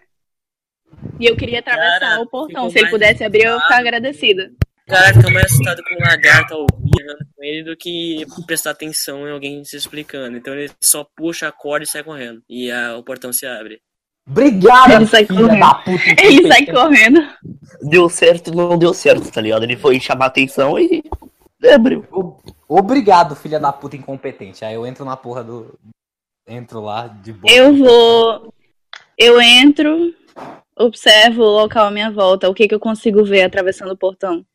E 1.20 1.26
eu 1.26 1.36
queria 1.36 1.60
atravessar 1.60 2.00
Cara, 2.00 2.22
o 2.22 2.28
portão. 2.28 2.70
Se 2.70 2.80
ele 2.80 2.90
pudesse 2.90 3.24
abrir, 3.24 3.46
eu 3.46 3.56
ia 3.56 3.62
ficar 3.62 3.80
agradecida. 3.80 4.52
O 4.88 4.90
cara 4.90 5.14
fica 5.14 5.30
mais 5.30 5.48
assustado 5.48 5.84
com 5.84 5.96
o 5.96 6.00
lagarto 6.00 6.54
ao 6.54 6.66
vivo 6.80 7.18
com 7.36 7.44
ele 7.44 7.64
do 7.64 7.76
que 7.76 8.26
prestar 8.46 8.72
atenção 8.72 9.28
em 9.28 9.32
alguém 9.32 9.66
se 9.66 9.76
explicando. 9.76 10.38
Então 10.38 10.54
ele 10.54 10.72
só 10.82 11.04
puxa 11.04 11.50
a 11.50 11.52
corda 11.52 11.84
e 11.84 11.88
sai 11.88 12.04
correndo. 12.04 12.42
E 12.48 12.72
ah, 12.72 12.96
o 12.98 13.04
portão 13.04 13.34
se 13.34 13.46
abre. 13.46 13.82
Obrigado, 14.30 14.92
Ele 14.92 15.06
sai 15.06 15.26
correndo. 15.26 15.60
da 15.60 15.76
puta. 15.76 16.04
Ele 16.22 16.48
sai 16.48 16.66
correndo. 16.66 17.30
Deu 17.82 18.10
certo, 18.10 18.54
não 18.54 18.78
deu 18.78 18.94
certo, 18.94 19.32
tá 19.32 19.40
ligado? 19.40 19.64
Ele 19.64 19.78
foi 19.78 20.00
chamar 20.00 20.28
atenção 20.28 20.80
e 20.80 21.04
abriu. 21.74 22.06
Obrigado, 22.68 23.36
filha 23.36 23.60
da 23.60 23.72
puta 23.72 23.96
incompetente. 23.96 24.66
Aí 24.66 24.74
eu 24.74 24.86
entro 24.86 25.06
na 25.06 25.16
porra 25.16 25.44
do. 25.44 25.78
Entro 26.48 26.82
lá 26.82 27.08
de 27.08 27.34
boa. 27.34 27.54
Eu 27.54 27.76
vou. 27.76 28.54
Eu 29.18 29.42
entro, 29.42 30.14
observo 30.78 31.42
o 31.42 31.62
local 31.62 31.88
à 31.88 31.92
minha 31.92 32.12
volta. 32.12 32.50
O 32.50 32.54
que, 32.54 32.68
que 32.68 32.76
eu 32.76 32.80
consigo 32.80 33.24
ver 33.26 33.44
atravessando 33.44 33.92
o 33.92 33.98
portão? 33.98 34.46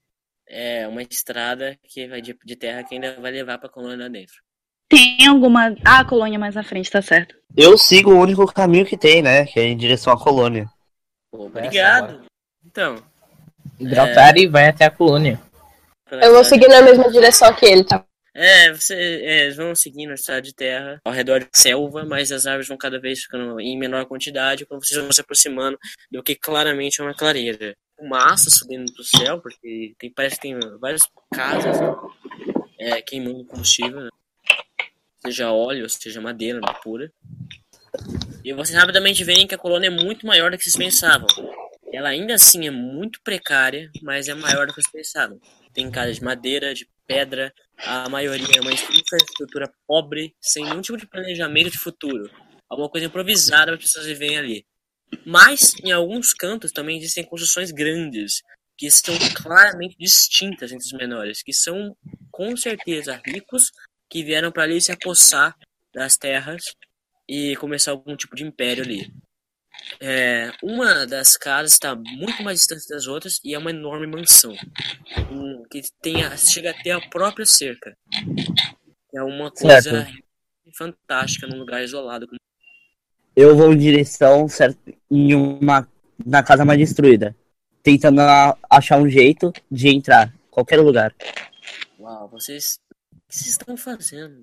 É 0.54 0.86
uma 0.86 1.02
estrada 1.02 1.78
que 1.82 2.06
vai 2.06 2.20
de, 2.20 2.36
de 2.44 2.56
terra 2.56 2.84
que 2.84 2.94
ainda 2.94 3.18
vai 3.18 3.30
levar 3.30 3.56
pra 3.56 3.70
colônia 3.70 3.96
lá 3.96 4.08
dentro. 4.08 4.34
Tem 4.86 5.26
alguma. 5.26 5.74
Ah, 5.82 6.00
a 6.00 6.04
colônia 6.04 6.38
mais 6.38 6.58
à 6.58 6.62
frente, 6.62 6.90
tá 6.90 7.00
certo. 7.00 7.34
Eu 7.56 7.78
sigo 7.78 8.12
o 8.12 8.20
único 8.20 8.46
caminho 8.52 8.84
que 8.84 8.98
tem, 8.98 9.22
né? 9.22 9.46
Que 9.46 9.58
é 9.58 9.64
em 9.64 9.76
direção 9.76 10.12
à 10.12 10.22
colônia. 10.22 10.68
Obrigado. 11.32 12.26
Então. 12.66 13.02
Hidratar 13.80 14.36
e 14.36 14.46
vai 14.46 14.68
até 14.68 14.84
a 14.84 14.90
colônia. 14.90 15.40
Eu 16.10 16.34
vou 16.34 16.44
seguir 16.44 16.68
na 16.68 16.82
mesma 16.82 17.10
direção 17.10 17.54
que 17.54 17.64
ele, 17.64 17.84
tá? 17.84 18.04
É, 18.34 18.72
você, 18.72 19.22
é, 19.24 19.50
vão 19.50 19.74
seguindo 19.74 20.10
a 20.10 20.14
estrada 20.14 20.42
de 20.42 20.54
terra 20.54 21.00
ao 21.04 21.12
redor 21.12 21.40
de 21.40 21.48
selva, 21.54 22.04
mas 22.04 22.32
as 22.32 22.46
árvores 22.46 22.68
vão 22.68 22.78
cada 22.78 22.98
vez 22.98 23.22
ficando 23.22 23.60
em 23.60 23.78
menor 23.78 24.06
quantidade 24.06 24.64
quando 24.64 24.84
vocês 24.84 25.00
vão 25.00 25.12
se 25.12 25.20
aproximando 25.20 25.78
do 26.10 26.22
que 26.22 26.34
claramente 26.34 27.00
é 27.00 27.04
uma 27.04 27.14
clareira. 27.14 27.74
Fumaça 28.02 28.50
subindo 28.50 28.92
pro 28.92 29.04
céu, 29.04 29.40
porque 29.40 29.94
tem, 29.96 30.10
parece 30.10 30.34
que 30.34 30.42
tem 30.42 30.58
várias 30.80 31.02
casas 31.32 31.76
é, 32.76 33.00
queimando 33.00 33.44
combustível, 33.44 34.00
né? 34.00 34.08
seja 35.24 35.52
óleo, 35.52 35.88
seja 35.88 36.20
madeira 36.20 36.60
pura. 36.82 37.12
E 38.44 38.52
vocês 38.52 38.76
rapidamente 38.76 39.22
veem 39.22 39.46
que 39.46 39.54
a 39.54 39.58
colônia 39.58 39.86
é 39.86 39.90
muito 39.90 40.26
maior 40.26 40.50
do 40.50 40.58
que 40.58 40.64
vocês 40.64 40.76
pensavam. 40.76 41.28
Ela 41.92 42.08
ainda 42.08 42.34
assim 42.34 42.66
é 42.66 42.72
muito 42.72 43.20
precária, 43.22 43.88
mas 44.02 44.26
é 44.26 44.34
maior 44.34 44.66
do 44.66 44.74
que 44.74 44.82
vocês 44.82 44.90
pensavam. 44.90 45.38
Tem 45.72 45.88
casas 45.88 46.16
de 46.16 46.24
madeira, 46.24 46.74
de 46.74 46.88
pedra, 47.06 47.54
a 47.78 48.08
maioria 48.08 48.56
é 48.56 48.60
uma 48.60 48.72
infraestrutura 48.72 49.72
pobre, 49.86 50.34
sem 50.40 50.64
nenhum 50.64 50.80
tipo 50.80 50.98
de 50.98 51.06
planejamento 51.06 51.70
de 51.70 51.78
futuro. 51.78 52.28
Alguma 52.68 52.88
coisa 52.88 53.06
improvisada 53.06 53.66
para 53.66 53.74
as 53.74 53.82
pessoas 53.82 54.06
viverem 54.06 54.38
ali. 54.38 54.66
Mas, 55.24 55.74
em 55.82 55.92
alguns 55.92 56.32
cantos, 56.34 56.72
também 56.72 56.98
existem 56.98 57.24
construções 57.24 57.70
grandes, 57.70 58.42
que 58.76 58.90
são 58.90 59.14
claramente 59.34 59.96
distintas 59.98 60.72
entre 60.72 60.84
os 60.84 60.92
menores, 60.92 61.42
que 61.42 61.52
são, 61.52 61.96
com 62.30 62.56
certeza, 62.56 63.20
ricos, 63.24 63.70
que 64.10 64.22
vieram 64.24 64.50
para 64.50 64.64
ali 64.64 64.80
se 64.80 64.90
apossar 64.92 65.56
das 65.94 66.16
terras 66.16 66.64
e 67.28 67.54
começar 67.56 67.92
algum 67.92 68.16
tipo 68.16 68.34
de 68.34 68.42
império 68.44 68.82
ali. 68.84 69.12
É, 70.00 70.52
uma 70.62 71.06
das 71.06 71.36
casas 71.36 71.72
está 71.72 71.94
muito 71.94 72.42
mais 72.42 72.60
distante 72.60 72.86
das 72.88 73.06
outras 73.06 73.40
e 73.44 73.54
é 73.54 73.58
uma 73.58 73.70
enorme 73.70 74.06
mansão 74.06 74.54
um, 75.30 75.62
que 75.70 75.80
tem 76.00 76.22
a- 76.22 76.36
chega 76.36 76.70
até 76.70 76.90
a 76.92 77.00
própria 77.00 77.46
cerca. 77.46 77.96
É 79.14 79.22
uma 79.22 79.50
coisa 79.50 79.82
Certo. 79.82 80.24
fantástica 80.76 81.46
num 81.46 81.58
lugar 81.58 81.82
isolado. 81.82 82.26
como- 82.26 82.38
Eu 83.34 83.56
vou 83.56 83.72
em 83.72 83.78
direção 83.78 84.46
certo, 84.48 84.78
em 85.10 85.34
uma 85.34 85.88
na 86.24 86.42
casa 86.42 86.64
mais 86.64 86.78
destruída, 86.78 87.34
tentando 87.82 88.20
a- 88.20 88.56
achar 88.70 88.98
um 89.00 89.08
jeito 89.08 89.52
de 89.70 89.88
entrar 89.88 90.32
qualquer 90.50 90.80
lugar. 90.80 91.14
Uau, 91.98 92.28
vocês. 92.28 92.78
O 93.12 93.16
que 93.28 93.36
vocês 93.36 93.50
estão 93.50 93.76
fazendo? 93.76 94.36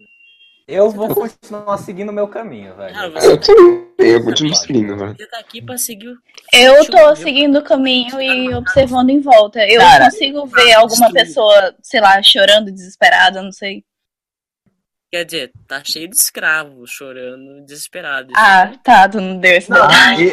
Eu 0.67 0.91
vou 0.91 1.13
continuar 1.13 1.77
seguindo 1.77 2.09
o 2.09 2.13
meu 2.13 2.27
caminho, 2.27 2.75
velho. 2.75 2.93
Cara, 2.93 3.07
Eu 3.07 3.11
você, 3.41 3.55
também, 3.55 3.87
eu 3.99 4.23
continuo 4.23 4.55
seguindo, 4.55 4.97
velho. 4.97 5.15
você 5.17 5.25
tá 5.27 5.39
aqui 5.39 5.61
pra 5.61 5.77
seguir 5.77 6.09
o. 6.09 6.17
Eu 6.53 6.85
tô 6.85 7.15
seguindo 7.15 7.57
o 7.59 7.63
caminho 7.63 8.21
e 8.21 8.53
observando 8.53 9.09
em 9.09 9.19
volta. 9.19 9.65
Eu 9.67 9.79
Cara, 9.79 10.05
consigo 10.05 10.45
ver 10.47 10.73
alguma 10.73 11.11
pessoa, 11.11 11.75
sei 11.81 11.99
lá, 12.01 12.21
chorando, 12.21 12.71
desesperada, 12.71 13.41
não 13.41 13.51
sei. 13.51 13.83
Quer 15.11 15.25
dizer, 15.25 15.51
tá 15.67 15.81
cheio 15.83 16.07
de 16.07 16.15
escravos 16.15 16.91
chorando, 16.91 17.65
desesperados. 17.65 18.31
Ah, 18.37 18.71
tá, 18.83 19.09
tu 19.09 19.19
não 19.19 19.39
deu 19.39 19.53
esse 19.55 19.67
Não, 19.67 19.87
e- 20.19 20.31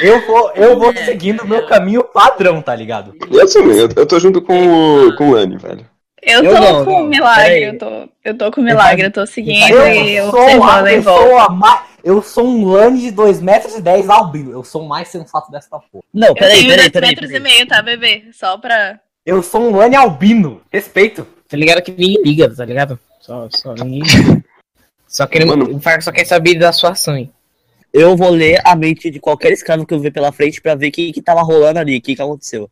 eu 0.00 0.24
vou, 0.26 0.52
eu 0.52 0.78
vou 0.78 0.92
É, 0.92 1.04
seguindo 1.04 1.42
o 1.42 1.48
meu 1.48 1.66
caminho 1.66 2.04
padrão, 2.04 2.62
tá 2.62 2.72
ligado? 2.74 3.12
Eu 3.30 3.52
também, 3.52 3.78
eu, 3.78 3.88
eu 3.96 4.06
tô 4.06 4.20
junto 4.20 4.40
com 4.40 5.06
o, 5.08 5.16
com 5.16 5.30
o 5.30 5.32
Lani, 5.32 5.56
velho. 5.56 5.84
Eu 6.22 6.44
Eu 6.44 6.54
tô 6.54 6.60
não, 6.60 6.84
com 6.84 7.02
o 7.02 7.08
milagre, 7.08 7.42
peraí. 7.42 7.62
eu 7.64 7.78
tô, 7.78 8.08
eu 8.24 8.38
tô 8.38 8.50
com 8.52 8.60
o 8.60 8.64
milagre, 8.64 9.06
eu 9.06 9.10
tô 9.10 9.26
seguindo 9.26 9.76
e 9.88 10.14
Eu 10.14 10.30
sou 10.30 10.38
a 10.38 10.44
observando 10.44 10.86
em 10.86 11.00
volta. 11.00 11.22
pessoa 11.24 11.48
mais. 11.48 11.80
Eu 12.04 12.22
sou 12.22 12.46
um 12.46 12.64
lane 12.70 13.00
de 13.00 13.10
2 13.10 13.40
metros 13.42 13.74
e 13.76 13.80
10 13.82 14.08
albino. 14.08 14.52
Eu 14.52 14.62
sou 14.62 14.82
o 14.84 14.88
mais 14.88 15.08
sensato 15.08 15.50
dessa 15.50 15.80
porra. 15.80 16.04
Não, 16.14 16.28
Eu 16.28 16.34
peraí, 16.34 16.58
tenho 16.58 16.68
peraí, 16.70 16.76
2 16.90 16.90
peraí. 16.92 17.10
metros 17.10 17.30
e 17.30 17.32
peraí. 17.32 17.42
meio, 17.52 17.66
tá, 17.66 17.82
bebê? 17.82 18.24
Só 18.32 18.56
pra... 18.56 19.00
Eu 19.26 19.42
sou 19.42 19.62
um 19.62 19.76
lane 19.76 19.96
albino. 19.96 20.60
Respeito. 20.72 21.26
Tá 21.48 21.56
ligado 21.56 21.82
que 21.82 21.90
ninguém 21.90 22.22
liga, 22.24 22.52
tá 22.54 22.64
ligado? 22.64 22.98
Só, 23.22 23.48
só 23.50 23.72
ninguém. 23.82 24.02
Só, 25.08 25.26
quer, 25.26 25.46
Mano. 25.46 25.74
o 25.76 25.80
Farco 25.80 26.02
só 26.04 26.12
quer 26.12 26.26
saber 26.26 26.58
da 26.58 26.72
sua 26.72 26.90
ação. 26.90 27.28
Eu 27.92 28.16
vou 28.16 28.30
ler 28.30 28.60
a 28.64 28.74
mente 28.74 29.10
de 29.10 29.20
qualquer 29.20 29.52
escravo 29.52 29.86
que 29.86 29.92
eu 29.94 30.00
ver 30.00 30.10
pela 30.12 30.32
frente 30.32 30.60
pra 30.60 30.74
ver 30.74 30.88
o 30.88 30.92
que, 30.92 31.12
que 31.12 31.20
tava 31.22 31.42
rolando 31.42 31.78
ali, 31.78 31.98
o 31.98 32.02
que, 32.02 32.16
que 32.16 32.22
aconteceu. 32.22 32.70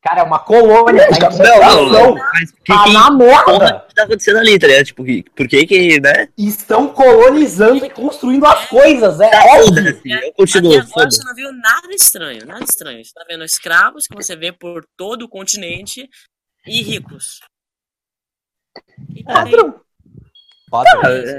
Cara, 0.00 0.20
é 0.20 0.22
uma 0.22 0.38
colônia. 0.38 1.04
Tá, 1.18 1.30
Não, 1.30 1.86
não. 1.90 2.14
Mas 2.14 2.52
que, 2.52 2.72
tá 2.72 2.84
que 2.84 2.92
na 2.92 3.10
porra 3.18 3.58
merda. 3.58 3.84
que 3.88 3.94
tá 3.96 4.04
acontecendo 4.04 4.38
ali, 4.38 4.56
tá 4.56 4.68
ligado? 4.68 4.84
Tipo, 4.84 5.04
que- 5.04 5.24
por 5.34 5.48
que 5.48 5.66
que, 5.66 6.00
né? 6.00 6.28
Estão 6.38 6.86
colonizando 6.94 7.84
e 7.84 7.90
construindo 7.90 8.46
as 8.46 8.66
coisas. 8.66 9.18
É 9.20 9.30
óbvio. 9.58 9.74
Foda-se, 9.84 10.08
eu 10.12 10.32
continuo, 10.34 10.72
Até 10.78 10.80
agora 10.92 11.10
você 11.10 11.24
não 11.24 11.34
viu 11.34 11.52
nada 11.52 11.88
estranho, 11.92 12.46
nada 12.46 12.62
estranho. 12.62 13.04
Você 13.04 13.12
tá 13.12 13.24
vendo 13.28 13.42
escravos 13.44 14.06
que 14.06 14.14
você 14.14 14.36
vê 14.36 14.52
por 14.52 14.86
todo 14.96 15.22
o 15.22 15.28
continente 15.28 16.08
e 16.64 16.82
ricos. 16.82 17.40
E 19.14 19.22
Padrão. 19.24 19.80
Ah, 19.80 19.86
Tá, 20.68 20.82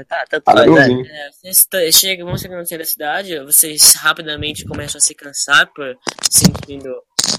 tá, 0.08 0.26
tá, 0.30 0.40
Padrãozinho. 0.40 1.06
é, 1.06 1.30
vocês 1.30 1.94
chegam, 1.94 2.26
vão 2.26 2.36
chegando 2.38 2.60
no 2.60 2.66
centro 2.66 2.84
da 2.84 2.90
cidade, 2.90 3.38
vocês 3.40 3.94
rapidamente 3.94 4.64
começam 4.64 4.98
a 4.98 5.02
se 5.02 5.14
cansar 5.14 5.70
por 5.74 5.96
sentindo 6.30 6.88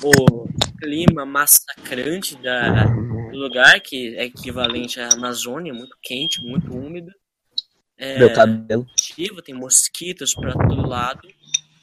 o 0.04 0.48
clima 0.80 1.26
massacrante 1.26 2.38
da, 2.42 2.84
do 2.86 3.38
lugar, 3.38 3.80
que 3.82 4.16
é 4.16 4.26
equivalente 4.26 5.00
à 5.02 5.10
Amazônia, 5.14 5.74
muito 5.74 5.98
quente, 6.02 6.42
muito 6.44 6.72
úmido. 6.72 7.12
É, 7.98 8.20
Meu 8.20 8.32
cabelo. 8.34 8.86
ativo, 8.94 9.42
tem 9.42 9.56
mosquitos 9.56 10.34
para 10.34 10.54
todo 10.54 10.88
lado, 10.88 11.28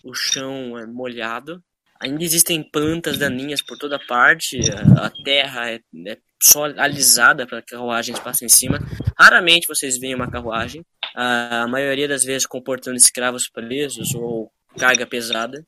o 0.05 0.15
chão 0.15 0.79
é 0.79 0.87
molhado. 0.87 1.63
Ainda 2.01 2.23
existem 2.23 2.63
plantas 2.63 3.19
daninhas 3.19 3.61
por 3.61 3.77
toda 3.77 3.99
parte, 3.99 4.61
a, 4.71 5.07
a 5.07 5.11
terra 5.25 5.71
é, 5.71 5.81
é 6.07 6.19
só 6.43 6.65
alisada 6.65 7.47
para 7.47 7.63
que 7.63 7.73
carruagens 7.73 8.19
passem 8.19 8.47
em 8.47 8.49
cima. 8.51 8.79
Raramente 9.19 9.67
vocês 9.67 9.99
veem 9.99 10.15
uma 10.15 10.31
carruagem, 10.31 10.85
a, 11.15 11.63
a 11.63 11.69
maioria 11.69 12.09
das 12.09 12.25
vezes 12.25 12.47
comportando 12.47 12.97
escravos 12.97 13.49
presos 13.49 14.15
ou 14.15 14.51
carga 14.79 15.07
pesada. 15.07 15.65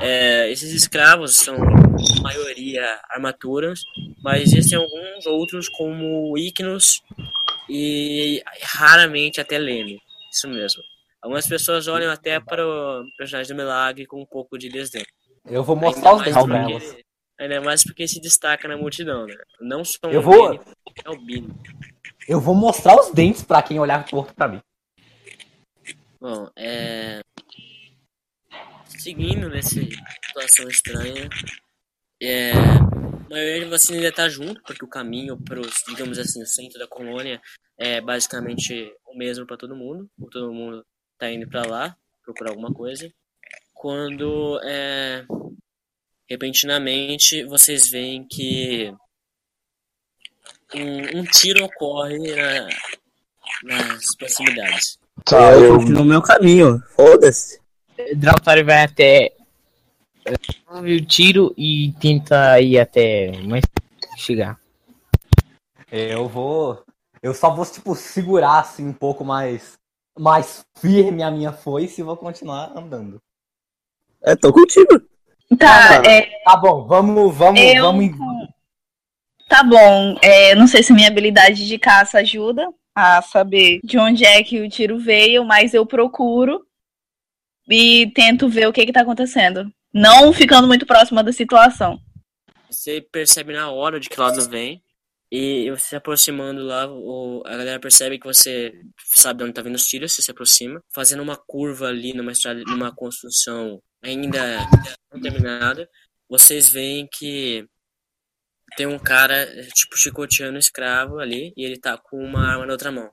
É, 0.00 0.50
esses 0.50 0.72
escravos 0.72 1.36
são, 1.36 1.56
em 1.56 2.22
maioria, 2.22 3.00
armaturas, 3.10 3.80
mas 4.22 4.42
existem 4.42 4.78
alguns 4.78 5.26
outros 5.26 5.68
como 5.68 6.36
ígneos 6.36 7.02
e 7.68 8.42
raramente 8.62 9.40
até 9.40 9.58
leme. 9.58 10.00
Isso 10.32 10.48
mesmo. 10.48 10.82
Algumas 11.20 11.46
pessoas 11.46 11.88
olham 11.88 12.10
até 12.10 12.40
para 12.40 12.66
o 12.66 13.04
personagem 13.16 13.54
do 13.54 13.56
Milagre 13.56 14.06
com 14.06 14.20
um 14.20 14.26
pouco 14.26 14.56
de 14.56 14.68
desdém. 14.68 15.04
Eu 15.44 15.64
vou 15.64 15.76
mostrar 15.76 16.14
os 16.14 16.22
dentes 16.22 16.44
pra 16.44 16.62
elas. 16.62 16.96
Ainda 17.38 17.60
mais 17.60 17.84
porque 17.84 18.06
se 18.08 18.20
destaca 18.20 18.66
na 18.66 18.76
multidão, 18.76 19.26
né? 19.26 19.34
Não 19.60 19.84
só 19.84 19.98
Eu 20.10 20.20
vou- 20.22 20.54
é 20.54 21.10
o 21.10 21.16
Bino. 21.24 21.56
Eu 22.26 22.40
vou 22.40 22.54
mostrar 22.54 22.96
os 22.98 23.12
dentes 23.12 23.42
pra 23.42 23.62
quem 23.62 23.78
olhar 23.78 24.04
torto 24.04 24.34
pra 24.34 24.48
mim. 24.48 24.60
Bom, 26.20 26.50
é. 26.56 27.20
Seguindo 28.86 29.48
nessa 29.48 29.70
situação 30.26 30.68
estranha, 30.68 31.28
é. 32.20 32.52
A 32.52 33.30
maioria 33.30 33.64
de 33.64 33.70
vocês 33.70 33.96
ainda 33.98 34.10
tá 34.10 34.28
junto, 34.28 34.60
porque 34.62 34.84
o 34.84 34.88
caminho 34.88 35.36
pro, 35.36 35.60
digamos 35.86 36.18
assim, 36.18 36.42
o 36.42 36.46
centro 36.46 36.78
da 36.78 36.88
colônia 36.88 37.40
é 37.78 38.00
basicamente 38.00 38.90
o 39.06 39.16
mesmo 39.16 39.46
para 39.46 39.56
todo 39.56 39.76
mundo. 39.76 40.10
Todo 40.30 40.52
mundo 40.52 40.84
tá 41.18 41.30
indo 41.30 41.46
para 41.48 41.66
lá 41.66 41.96
procurar 42.24 42.50
alguma 42.50 42.72
coisa. 42.72 43.12
quando 43.74 44.58
é, 44.64 45.24
repentinamente 46.28 47.44
vocês 47.44 47.88
veem 47.88 48.26
que 48.26 48.92
um, 50.74 51.20
um 51.20 51.24
tiro 51.24 51.64
ocorre 51.64 52.18
na- 52.34 52.68
nas 53.64 54.14
proximidades. 54.16 54.98
Tá, 55.24 55.52
eu 55.52 55.64
eu. 55.64 55.76
continuo 55.78 55.98
no 55.98 56.04
meu 56.04 56.22
caminho. 56.22 56.80
Foda-se. 56.94 57.60
Drautário 58.16 58.64
vai 58.64 58.84
até. 58.84 59.34
ouve 60.70 60.96
o 60.96 61.04
tiro 61.04 61.52
e 61.56 61.92
tenta 62.00 62.60
ir 62.60 62.78
até. 62.78 63.32
Mas 63.42 63.62
chegar. 64.16 64.60
Eu 65.90 66.28
vou. 66.28 66.84
Eu 67.22 67.34
só 67.34 67.52
vou, 67.52 67.64
tipo, 67.66 67.94
segurar 67.96 68.60
assim 68.60 68.86
um 68.86 68.92
pouco 68.92 69.24
mais. 69.24 69.76
Mais 70.16 70.64
firme 70.76 71.22
a 71.22 71.30
minha 71.30 71.52
foice 71.52 72.00
e 72.00 72.04
vou 72.04 72.16
continuar 72.16 72.76
andando. 72.76 73.20
Eu 74.22 74.36
tô 74.36 74.52
contigo. 74.52 75.00
Tá, 75.56 76.02
é, 76.04 76.28
Tá 76.44 76.56
bom, 76.56 76.86
vamos, 76.86 77.34
vamos, 77.34 77.60
eu. 77.60 77.84
vamos. 77.84 78.10
Tá 79.48 79.62
bom. 79.62 80.18
É, 80.22 80.54
não 80.54 80.66
sei 80.66 80.82
se 80.82 80.92
minha 80.92 81.08
habilidade 81.08 81.66
de 81.66 81.78
caça 81.78 82.18
ajuda 82.18 82.68
a 82.94 83.22
saber 83.22 83.80
de 83.82 83.98
onde 83.98 84.24
é 84.24 84.42
que 84.42 84.60
o 84.60 84.68
tiro 84.68 84.98
veio, 84.98 85.44
mas 85.44 85.72
eu 85.72 85.86
procuro 85.86 86.66
e 87.68 88.10
tento 88.14 88.48
ver 88.48 88.66
o 88.66 88.72
que 88.72 88.84
que 88.84 88.92
tá 88.92 89.00
acontecendo. 89.02 89.72
Não 89.92 90.32
ficando 90.32 90.66
muito 90.66 90.84
próxima 90.84 91.22
da 91.22 91.32
situação. 91.32 91.98
Você 92.70 93.00
percebe 93.00 93.54
na 93.54 93.70
hora 93.70 93.98
de 93.98 94.08
que 94.08 94.20
lado 94.20 94.46
vem. 94.48 94.82
E 95.30 95.70
você 95.70 95.88
se 95.88 95.96
aproximando 95.96 96.62
lá, 96.62 96.86
o, 96.90 97.42
a 97.44 97.50
galera 97.50 97.78
percebe 97.78 98.18
que 98.18 98.26
você 98.26 98.72
sabe 99.14 99.38
de 99.38 99.44
onde 99.44 99.52
tá 99.52 99.60
vindo 99.60 99.74
os 99.74 99.86
tiros, 99.86 100.14
você 100.14 100.22
se 100.22 100.30
aproxima, 100.30 100.82
fazendo 100.90 101.22
uma 101.22 101.36
curva 101.36 101.88
ali 101.88 102.14
numa 102.14 102.32
estrada, 102.32 102.62
numa 102.66 102.94
construção 102.94 103.78
ainda 104.02 104.66
não 105.12 105.20
terminada. 105.20 105.88
Vocês 106.28 106.68
veem 106.68 107.08
que 107.10 107.66
tem 108.76 108.86
um 108.86 108.98
cara, 108.98 109.46
tipo, 109.72 109.96
chicoteando 109.96 110.56
um 110.56 110.60
escravo 110.60 111.18
ali, 111.18 111.52
e 111.56 111.64
ele 111.64 111.78
tá 111.78 111.96
com 111.96 112.18
uma 112.18 112.46
arma 112.46 112.66
na 112.66 112.72
outra 112.72 112.92
mão. 112.92 113.10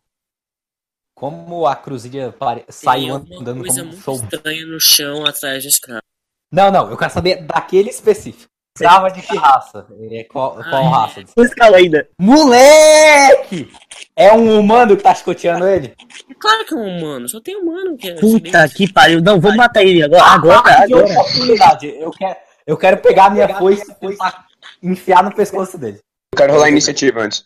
Como 1.15 1.65
a 1.65 1.75
cruzilha 1.75 2.31
pare... 2.31 2.65
Alguma 2.85 3.39
andando 3.39 3.61
coisa 3.61 3.81
como 3.81 4.17
muito 4.17 4.35
estranha 4.35 4.65
no 4.65 4.79
chão 4.79 5.25
atrás 5.25 5.63
do 5.63 5.69
escravo. 5.69 6.03
Não, 6.51 6.69
não, 6.69 6.89
eu 6.89 6.97
quero 6.97 7.13
saber 7.13 7.41
daquele 7.45 7.89
específico. 7.89 8.51
Escrava 8.77 9.09
de 9.09 9.21
que 9.21 9.37
raça? 9.37 9.87
É, 10.11 10.25
qual 10.25 10.55
qual 10.55 10.89
raça? 10.89 11.23
Escala 11.37 11.77
ainda. 11.77 12.09
Moleque! 12.19 13.71
É 14.13 14.33
um 14.33 14.59
humano 14.59 14.97
que 14.97 15.03
tá 15.03 15.15
chicoteando 15.15 15.65
ele? 15.65 15.95
É 16.29 16.33
claro 16.37 16.65
que 16.65 16.73
é 16.73 16.77
um 16.77 16.97
humano, 16.97 17.29
só 17.29 17.39
tem 17.39 17.55
humano 17.55 17.95
que 17.95 18.09
é. 18.09 18.15
Puta 18.15 18.67
que 18.67 18.91
pariu. 18.91 19.21
Não, 19.21 19.39
vamos 19.39 19.55
matar 19.55 19.81
ele 19.81 20.03
agora. 20.03 20.23
Agora, 20.23 20.59
Ataque 20.59 20.87
de 20.87 20.93
agora. 20.93 21.13
oportunidade. 21.13 21.87
Eu 21.87 22.11
quero, 22.11 22.35
eu 22.67 22.77
quero 22.77 22.97
pegar 22.97 23.25
a 23.27 23.29
minha 23.29 23.47
foice 23.57 23.95
e 24.01 24.89
enfiar 24.89 25.23
no 25.23 25.33
pescoço 25.33 25.77
dele. 25.77 26.01
Eu 26.33 26.37
quero 26.37 26.51
rolar 26.51 26.65
a 26.65 26.69
iniciativa 26.69 27.21
antes. 27.21 27.45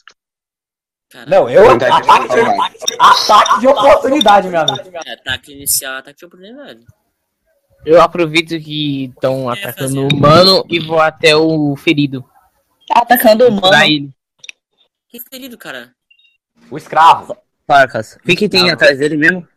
Não, 1.27 1.47
eu. 1.47 1.69
Ataque 1.69 2.27
de, 2.27 2.39
rolar. 2.41 2.71
ataque 2.99 3.59
de 3.59 3.67
oportunidade, 3.67 4.47
meu 4.47 4.61
amigo. 4.61 4.89
É, 5.05 5.13
ataque 5.13 5.53
inicial, 5.53 5.97
ataque 5.97 6.17
de 6.17 6.25
oportunidade. 6.25 6.85
Eu 7.85 8.01
aproveito 8.01 8.59
que 8.59 9.05
estão 9.05 9.49
atacando 9.49 10.01
o 10.01 10.07
humano 10.13 10.65
e 10.69 10.79
vou 10.79 10.99
até 10.99 11.35
o 11.35 11.75
ferido. 11.75 12.23
Tá 12.87 13.01
atacando 13.01 13.45
o 13.45 13.49
humano. 13.49 13.83
ele. 13.83 14.09
Que 15.07 15.19
ferido, 15.29 15.57
cara. 15.57 15.91
O 16.69 16.77
escravo. 16.77 17.37
Farcas. 17.65 18.15
O 18.15 18.19
que, 18.19 18.35
que 18.35 18.49
tem 18.49 18.69
atrás 18.69 18.99
dele 18.99 19.15
mesmo? 19.15 19.47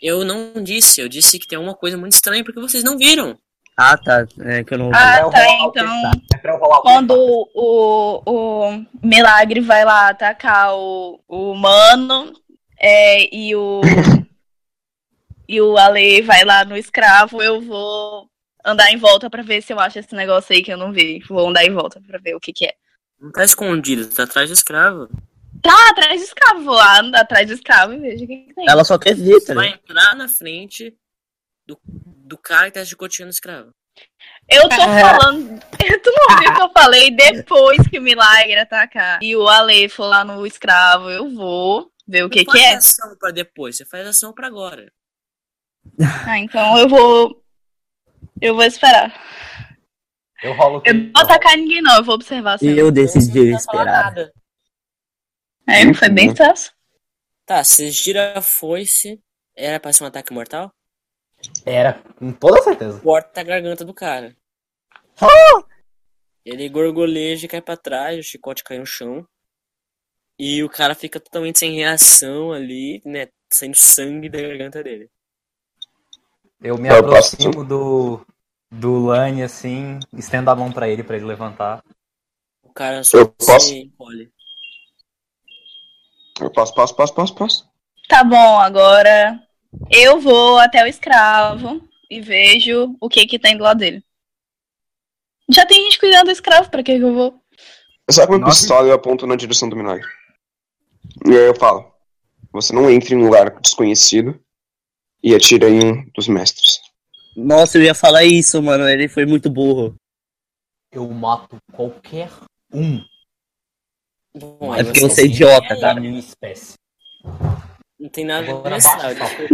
Eu 0.00 0.24
não 0.24 0.62
disse, 0.62 1.00
eu 1.00 1.08
disse 1.08 1.38
que 1.38 1.46
tem 1.46 1.58
uma 1.58 1.74
coisa 1.74 1.96
muito 1.96 2.12
estranha 2.12 2.44
porque 2.44 2.60
vocês 2.60 2.84
não 2.84 2.96
viram. 2.96 3.36
Ah, 3.76 3.96
tá. 3.96 4.26
É 4.40 4.64
que 4.64 4.74
eu 4.74 4.78
não. 4.78 4.90
Ah, 4.94 5.18
É 5.18 5.22
eu 5.22 5.30
tá, 5.30 5.46
então. 5.46 5.72
testar. 5.72 6.12
É 6.34 6.36
pra 6.38 6.52
eu 6.52 6.58
rolar 6.58 6.78
o 6.78 6.82
Quando 6.82 7.14
o, 7.54 8.22
o 8.26 8.84
Milagre 9.02 9.60
vai 9.60 9.84
lá 9.84 10.08
atacar 10.08 10.74
o, 10.74 11.20
o 11.28 11.52
humano 11.52 12.32
é, 12.78 13.34
e 13.34 13.54
o 13.54 13.80
e 15.48 15.60
o 15.60 15.78
Ale 15.78 16.20
vai 16.22 16.44
lá 16.44 16.64
no 16.64 16.76
escravo, 16.76 17.42
eu 17.42 17.60
vou 17.60 18.28
andar 18.64 18.92
em 18.92 18.98
volta 18.98 19.30
pra 19.30 19.42
ver 19.42 19.62
se 19.62 19.72
eu 19.72 19.80
acho 19.80 19.98
esse 19.98 20.14
negócio 20.14 20.54
aí 20.54 20.62
que 20.62 20.72
eu 20.72 20.76
não 20.76 20.92
vi. 20.92 21.20
Vou 21.26 21.48
andar 21.48 21.64
em 21.64 21.72
volta 21.72 22.00
pra 22.06 22.18
ver 22.18 22.34
o 22.34 22.40
que 22.40 22.52
que 22.52 22.66
é. 22.66 22.74
Não 23.18 23.32
tá 23.32 23.44
escondido, 23.44 24.06
tá 24.14 24.24
atrás 24.24 24.50
do 24.50 24.52
escravo. 24.52 25.08
Tá 25.62 25.90
atrás 25.90 26.20
do 26.20 26.24
escravo, 26.24 26.62
vou 26.62 26.74
lá 26.74 27.00
ando 27.00 27.16
atrás 27.16 27.46
do 27.46 27.54
escravo 27.54 27.94
e 27.94 27.98
vejo 27.98 28.24
o 28.24 28.28
que, 28.28 28.36
que 28.36 28.54
tem. 28.54 28.68
Ela 28.68 28.84
só 28.84 28.98
quer 28.98 29.14
ver, 29.14 29.40
Você 29.40 29.46
tá 29.46 29.54
vai 29.54 29.68
entrar 29.68 30.14
na 30.14 30.28
frente 30.28 30.94
do, 31.66 31.80
do 31.84 32.36
cara 32.36 32.66
que 32.66 32.78
tá 32.78 32.84
chicoteando 32.84 33.30
o 33.30 33.32
escravo. 33.32 33.72
Eu 34.48 34.68
tô 34.68 34.76
falando. 34.76 35.60
Tu 35.78 36.12
não 36.12 36.36
ouviu 36.36 36.50
o 36.50 36.54
que 36.54 36.62
eu 36.62 36.70
falei 36.70 37.10
depois 37.10 37.88
que 37.88 37.98
o 37.98 38.02
Milagre 38.02 38.56
atacar. 38.56 39.18
E 39.22 39.34
o 39.34 39.48
Ale 39.48 39.88
for 39.88 40.06
lá 40.06 40.24
no 40.24 40.46
escravo, 40.46 41.10
eu 41.10 41.28
vou 41.30 41.90
ver 42.06 42.24
o 42.24 42.30
que 42.30 42.44
que 42.44 42.52
faz 42.52 42.62
é. 42.62 42.74
ação 42.76 43.16
pra 43.18 43.30
depois, 43.30 43.76
você 43.76 43.84
faz 43.84 44.06
ação 44.06 44.32
pra 44.32 44.46
agora. 44.46 44.90
Ah, 46.00 46.38
então 46.38 46.78
eu 46.78 46.88
vou. 46.88 47.42
Eu 48.40 48.54
vou 48.54 48.64
esperar. 48.64 49.12
Eu 50.42 50.52
rolo 50.52 50.82
Eu 50.84 50.94
não 50.94 51.12
vou 51.12 51.22
atacar 51.22 51.56
ninguém, 51.56 51.82
não. 51.82 51.96
Eu 51.96 52.04
vou 52.04 52.14
observar. 52.14 52.58
E 52.62 52.78
eu 52.78 52.90
decidi 52.92 53.52
esperar. 53.52 53.84
nada. 53.84 54.32
É, 55.66 55.92
foi 55.92 56.08
bem 56.08 56.34
fácil. 56.34 56.72
Tá, 57.44 57.64
você 57.64 57.90
gira 57.90 58.38
a 58.38 58.42
foice. 58.42 59.20
Era 59.56 59.80
pra 59.80 59.92
ser 59.92 60.04
um 60.04 60.06
ataque 60.06 60.32
mortal? 60.32 60.72
Era, 61.66 61.94
com 62.16 62.32
toda 62.32 62.62
certeza. 62.62 63.00
Corta 63.00 63.40
a 63.40 63.44
garganta 63.44 63.84
do 63.84 63.92
cara. 63.92 64.36
Ele 66.44 66.68
gorgoleja 66.68 67.46
e 67.46 67.48
cai 67.48 67.60
pra 67.60 67.76
trás, 67.76 68.18
o 68.18 68.22
chicote 68.22 68.64
cai 68.64 68.78
no 68.78 68.86
chão. 68.86 69.26
E 70.38 70.62
o 70.62 70.68
cara 70.68 70.94
fica 70.94 71.18
totalmente 71.18 71.58
sem 71.58 71.74
reação 71.74 72.52
ali, 72.52 73.02
né? 73.04 73.28
Saindo 73.52 73.76
sangue 73.76 74.28
da 74.28 74.40
garganta 74.40 74.82
dele. 74.82 75.10
Eu 76.60 76.76
me 76.78 76.88
Eu 76.88 77.02
posso- 77.04 77.34
aproximo 77.36 77.64
do, 77.64 78.26
do 78.70 79.06
Lani 79.06 79.42
assim, 79.42 79.98
estendo 80.12 80.50
a 80.50 80.56
mão 80.56 80.72
pra 80.72 80.88
ele, 80.88 81.02
pra 81.04 81.16
ele 81.16 81.24
levantar. 81.26 81.82
O 82.62 82.72
cara 82.72 83.02
só 83.04 83.18
Eu 83.18 83.28
posso? 83.28 83.68
se 83.68 83.78
encolhe. 83.78 84.30
Eu 86.40 86.50
posso, 86.50 86.74
posso, 86.74 86.94
posso, 86.94 87.14
posso, 87.14 87.34
posso. 87.34 87.68
Tá 88.08 88.22
bom, 88.24 88.58
agora 88.58 89.40
eu 89.90 90.20
vou 90.20 90.58
até 90.58 90.82
o 90.84 90.86
escravo 90.86 91.82
e 92.10 92.20
vejo 92.20 92.96
o 93.00 93.08
que 93.08 93.26
que 93.26 93.38
tem 93.38 93.56
do 93.56 93.64
lado 93.64 93.78
dele. 93.78 94.02
Já 95.50 95.64
tem 95.66 95.82
gente 95.84 95.98
cuidando 95.98 96.26
do 96.26 96.30
escravo, 96.30 96.70
pra 96.70 96.82
que 96.82 96.96
que 96.96 97.04
eu 97.04 97.14
vou? 97.14 97.40
Eu 98.06 98.14
saco 98.14 98.32
minha 98.32 98.44
Nossa. 98.46 98.60
pistola 98.60 98.86
e 98.86 98.90
eu 98.90 98.94
aponto 98.94 99.26
na 99.26 99.36
direção 99.36 99.68
do 99.68 99.76
milagre. 99.76 100.06
E 101.26 101.30
aí 101.30 101.46
eu 101.46 101.54
falo: 101.54 101.92
Você 102.52 102.72
não 102.72 102.88
entra 102.90 103.14
em 103.14 103.18
um 103.18 103.24
lugar 103.24 103.50
desconhecido 103.60 104.38
e 105.22 105.34
atira 105.34 105.68
em 105.68 105.84
um 105.84 106.10
dos 106.14 106.28
mestres. 106.28 106.80
Nossa, 107.36 107.78
eu 107.78 107.82
ia 107.82 107.94
falar 107.94 108.24
isso, 108.24 108.60
mano. 108.62 108.88
Ele 108.88 109.08
foi 109.08 109.24
muito 109.24 109.48
burro. 109.50 109.94
Eu 110.90 111.08
mato 111.08 111.58
qualquer 111.72 112.30
um 112.72 113.04
Bom, 114.34 114.74
É 114.74 114.84
porque 114.84 115.00
você 115.00 115.22
é 115.22 115.24
idiota, 115.24 115.74
da 115.76 115.94
tá? 115.94 116.00
minha 116.00 116.18
espécie. 116.18 116.74
Não 117.98 118.08
tem 118.08 118.24
nada 118.24 118.50
Agora. 118.50 118.76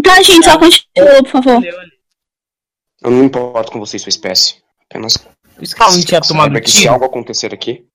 Tá, 0.02 0.22
gente, 0.22 0.44
só 0.44 0.58
continua, 0.58 1.22
por 1.22 1.30
favor. 1.30 1.62
Eu 3.02 3.10
não 3.10 3.24
importo 3.24 3.72
com 3.72 3.78
você 3.78 3.96
e 3.96 4.00
sua 4.00 4.10
espécie. 4.10 4.62
Apenas 4.90 5.16
O 5.58 5.62
escravo 5.62 5.96
não 5.96 6.04
tinha 6.04 6.20
tomado 6.20 6.60
que 6.60 6.70
se 6.70 6.86
algo 6.86 7.04
acontecer 7.04 7.54
aqui, 7.54 7.86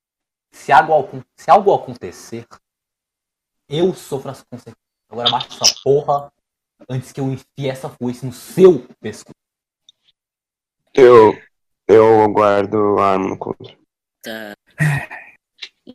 Se 0.52 0.72
algo, 0.72 1.24
se 1.36 1.52
algo 1.52 1.74
acontecer, 1.74 2.46
eu 3.68 3.94
sofro 3.94 4.32
as 4.32 4.44
consequências. 4.44 4.76
Agora 5.12 5.30
baixa 5.30 5.48
essa 5.50 5.76
porra 5.84 6.32
antes 6.88 7.12
que 7.12 7.20
eu 7.20 7.26
enfie 7.32 7.68
essa 7.70 7.90
foice 7.90 8.26
no 8.26 8.32
seu 8.32 8.88
pescoço. 9.02 9.34
eu, 10.94 11.34
eu 11.88 12.28
guardo 12.32 12.98
a 13.00 13.14
arma 13.14 13.30
no 13.30 13.38
coldre. 13.38 13.78
Tá. 14.22 14.54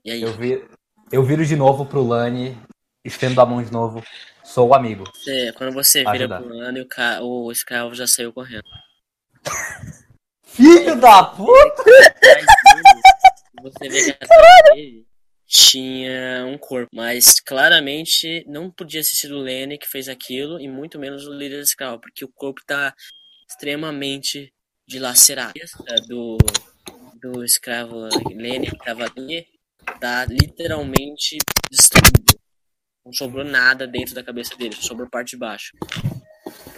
E 0.05 0.11
aí, 0.11 0.23
Eu, 0.23 0.33
vi, 0.33 0.67
eu 1.13 1.23
viro 1.23 1.45
de 1.47 1.57
novo 1.57 1.87
pro 1.87 2.03
Lani, 2.07 2.57
estendo 3.05 3.41
a 3.41 3.47
mão 3.47 3.63
de 3.63 3.73
novo. 3.73 4.03
Sou 4.43 4.69
o 4.69 4.75
amigo. 4.75 5.05
você- 5.15 5.53
quando 5.55 5.73
você 5.73 6.01
vira 6.01 6.11
Ajudar. 6.13 6.43
pro 6.43 6.55
lado, 6.55 6.81
o, 6.81 6.87
ca- 6.89 7.21
o 7.23 7.51
escravo 7.53 7.95
já 7.95 8.07
saiu 8.07 8.33
correndo. 8.33 8.65
Filho 10.45 11.01
da 11.01 11.25
puta! 11.25 11.85
Você 13.63 13.89
vê 13.89 14.05
que 14.05 14.11
atrás 14.25 14.63
dele 14.75 15.07
tinha 15.47 16.47
um 16.47 16.57
corpo, 16.59 16.89
mas 16.95 17.39
claramente 17.41 18.45
não 18.49 18.71
podia 18.71 19.03
ter 19.03 19.09
sido 19.09 19.37
o 19.37 19.43
Lenny 19.43 19.79
que 19.79 19.89
fez 19.89 20.09
aquilo 20.09 20.61
e 20.61 20.69
muito 20.69 20.99
menos 20.99 21.27
o 21.27 21.33
líder 21.33 21.61
escravo, 21.61 22.01
porque 22.01 22.25
o 22.25 22.33
corpo 22.33 22.61
tá 22.67 22.95
extremamente 23.49 24.53
dilacerado. 24.87 25.53
Do, 26.07 26.39
do 27.21 27.45
escravo 27.45 28.09
Lenny 28.35 28.71
que 28.71 28.79
tava 28.79 29.05
ali 29.05 29.47
tá 30.01 30.25
literalmente 30.27 31.39
destruído. 31.71 32.39
Não 33.05 33.13
sobrou 33.13 33.45
nada 33.45 33.87
dentro 33.87 34.15
da 34.15 34.23
cabeça 34.23 34.57
dele, 34.57 34.75
sobrou 34.75 35.09
parte 35.09 35.31
de 35.31 35.37
baixo. 35.37 35.73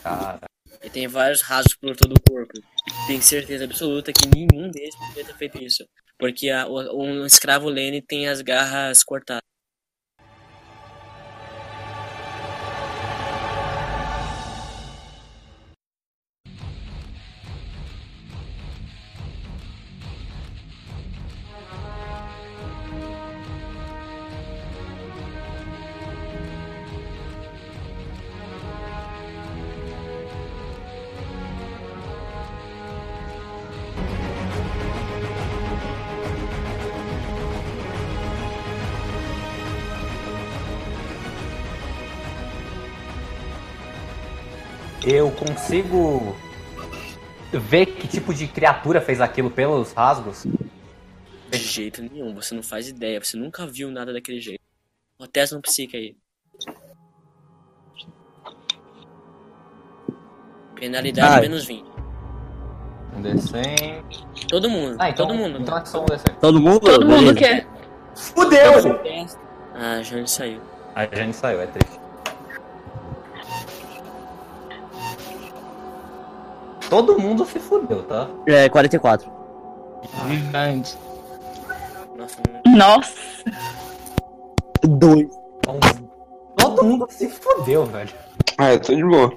Cara, 0.03 0.41
E 0.83 0.91
tem 0.91 1.07
vários 1.07 1.41
rasgos 1.41 1.77
por 1.77 1.97
todo 1.97 2.15
o 2.15 2.31
corpo. 2.31 2.53
Tenho 3.07 3.23
certeza 3.23 3.65
absoluta 3.65 4.13
que 4.13 4.27
nenhum 4.27 4.71
deles 4.71 4.95
poderia 4.97 5.25
ter 5.25 5.37
feito 5.37 5.63
isso. 5.63 5.85
Porque 6.19 6.51
a- 6.51 6.67
um 6.69 7.25
escravo 7.27 7.69
Lene 7.69 8.03
tem 8.03 8.29
as 8.29 8.41
garras 8.43 9.03
cortadas. 9.05 9.56
Consigo 45.47 46.37
ver 47.53 47.87
que 47.87 48.09
tipo 48.09 48.35
de 48.35 48.47
criatura 48.47 49.01
fez 49.01 49.21
aquilo 49.21 49.51
pelos 49.51 49.93
rasgos? 49.93 50.47
De 51.51 51.59
jeito 51.59 52.03
nenhum, 52.03 52.35
você 52.35 52.55
não 52.55 52.63
faz 52.63 52.89
ideia, 52.89 53.23
você 53.23 53.37
nunca 53.37 53.67
viu 53.67 53.91
nada 53.91 54.13
daquele 54.13 54.41
jeito. 54.41 54.61
O 55.19 55.27
teste 55.27 55.55
no 55.55 55.63
psique 55.63 55.97
aí. 55.97 56.17
Penalidade 60.75 61.35
Ai. 61.35 61.41
menos 61.43 61.65
20. 61.65 61.85
Um 63.17 63.23
D100. 63.23 64.05
Todo 64.49 64.69
mundo, 64.69 64.97
Ah, 64.99 65.09
então, 65.09 65.27
todo 65.27 65.37
mundo. 65.37 65.59
Então 65.61 65.79
é 65.79 65.85
só 65.87 66.03
um 66.03 66.07
D100. 66.07 66.39
Todo 66.39 66.61
mundo? 66.61 66.81
Todo 66.81 67.07
mundo 67.07 67.35
quer. 67.35 67.67
Fudeu! 68.15 68.73
Ah, 69.75 70.03
Jane 70.03 70.29
saiu. 70.29 70.61
A 70.95 71.07
Jane 71.07 71.33
saiu, 71.33 71.61
é 71.61 71.67
triste. 71.67 71.99
Todo 76.97 77.19
mundo 77.19 77.45
se 77.45 77.59
fudeu, 77.59 78.03
tá? 78.05 78.27
É, 78.47 78.71
44. 78.71 79.31
Gigante. 80.31 80.97
Nossa, 82.17 82.39
Nossa. 82.75 83.13
Dois. 84.83 85.29
Todo 86.57 86.83
mundo 86.83 87.07
se 87.11 87.29
fudeu, 87.29 87.85
velho. 87.85 88.09
Ah, 88.57 88.73
eu 88.73 88.81
tô 88.81 88.95
de 88.95 89.05
boa. 89.05 89.31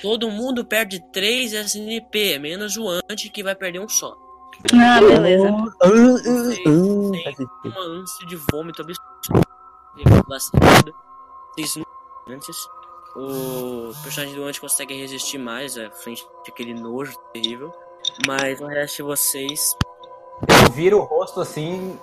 todo 0.00 0.30
mundo 0.30 0.64
perde 0.64 1.00
3 1.10 1.54
SNP, 1.54 2.38
menos 2.38 2.76
o 2.76 2.88
anti 3.10 3.30
que 3.30 3.42
vai 3.42 3.56
perder 3.56 3.80
um 3.80 3.88
só. 3.88 4.14
Ah, 4.74 5.00
beleza. 5.00 5.48
Faz 7.24 7.36
sentido. 7.36 7.48
Uma 7.64 7.80
ânsia 7.80 8.26
de 8.28 8.36
vômito 8.52 8.82
absurdo. 8.82 10.28
Lascada. 10.28 10.92
Vocês 11.56 11.74
não- 11.74 12.32
antes. 12.32 12.56
O 13.20 13.92
personagem 14.02 14.34
do 14.36 14.44
anti 14.44 14.60
consegue 14.60 14.94
resistir 14.94 15.38
mais 15.38 15.76
à 15.76 15.90
frente 15.90 16.24
daquele 16.46 16.72
nojo 16.72 17.18
terrível. 17.32 17.72
Mas 18.26 18.60
o 18.60 18.66
resto 18.66 18.96
de 18.98 19.02
vocês. 19.02 19.76
Eu 20.66 20.70
viro 20.72 20.98
o 20.98 21.04
rosto 21.04 21.40
assim. 21.40 21.98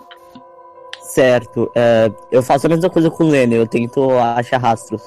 Certo. 0.99 1.71
é, 1.73 2.11
eu 2.31 2.43
faço 2.43 2.65
a 2.65 2.69
mesma 2.69 2.89
coisa 2.89 3.09
com 3.09 3.23
o 3.23 3.29
Lenny, 3.29 3.55
eu 3.55 3.65
tento 3.67 4.09
achar 4.19 4.57
rastros. 4.59 5.01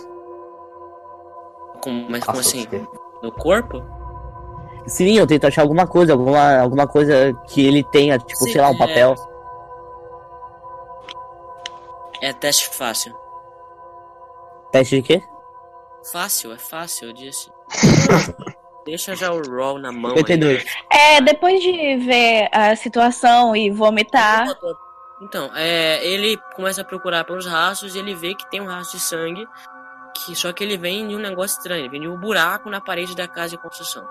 Com, 1.83 2.07
mas 2.09 2.25
como 2.25 2.39
assim? 2.39 2.65
que- 2.65 2.87
No 3.23 3.31
corpo? 3.33 3.83
Sim, 4.87 5.19
eu 5.19 5.27
tento 5.27 5.47
achar 5.47 5.61
alguma 5.63 5.87
coisa, 5.87 6.13
alguma, 6.13 6.59
alguma 6.61 6.87
coisa 6.87 7.35
que 7.49 7.67
ele 7.67 7.85
tenha, 7.85 8.17
tipo, 8.19 8.45
Sim, 8.45 8.53
sei 8.53 8.61
lá, 8.63 8.71
um 8.71 8.75
é. 8.75 8.79
papel. 8.79 9.15
É 12.23 12.33
teste 12.33 12.69
fácil. 12.71 13.15
Teste 14.73 14.97
de 14.97 15.03
quê? 15.03 15.23
Fácil, 16.13 16.53
é 16.53 16.59
fácil, 16.59 17.09
eu 17.09 17.13
disse. 17.13 17.51
Deixa 18.87 19.15
já 19.15 19.31
o 19.31 19.43
roll 19.43 19.79
na 19.79 19.93
mão. 19.93 20.17
52. 20.17 20.65
É, 20.91 21.21
depois 21.21 21.61
de 21.61 21.97
ver 21.99 22.49
a 22.51 22.75
situação 22.75 23.55
e 23.55 23.71
vomitar. 23.71 24.49
Então, 25.21 25.51
é, 25.55 26.03
ele 26.07 26.39
começa 26.57 26.81
a 26.81 26.85
procurar 26.85 27.25
pelos 27.25 27.45
rastros 27.45 27.95
e 27.95 27.99
ele 27.99 28.15
vê 28.15 28.35
que 28.35 28.49
tem 28.51 28.63
um 28.63 28.67
rastro 28.67 28.97
de 28.97 29.05
sangue. 29.05 29.47
Que, 30.17 30.35
só 30.35 30.53
que 30.53 30.65
ele 30.65 30.79
vem 30.79 31.07
de 31.07 31.15
um 31.15 31.19
negócio 31.19 31.59
estranho, 31.59 31.83
ele 31.83 31.91
vem 31.91 32.01
de 32.01 32.09
um 32.09 32.17
buraco 32.17 32.71
na 32.71 32.81
parede 32.81 33.15
da 33.15 33.29
casa 33.29 33.51
de 33.51 33.59
construção. 33.59 34.09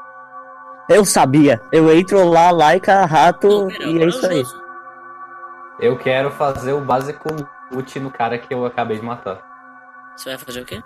Eu 0.88 1.04
sabia. 1.04 1.60
Eu 1.72 1.92
entro 1.92 2.24
lá, 2.30 2.52
laica, 2.52 3.04
rato, 3.06 3.48
Não, 3.48 3.68
pera, 3.68 3.84
e 3.84 4.04
é 4.04 4.06
isso 4.06 4.26
aí. 4.26 4.44
Eu 5.80 5.98
quero 5.98 6.30
fazer 6.32 6.74
o 6.74 6.82
básico 6.82 7.30
loot 7.72 8.00
no 8.00 8.12
cara 8.12 8.38
que 8.38 8.54
eu 8.54 8.64
acabei 8.64 9.00
de 9.00 9.04
matar. 9.04 9.42
Você 10.16 10.30
vai 10.30 10.38
fazer 10.38 10.62
o 10.62 10.66
quê? 10.66 10.82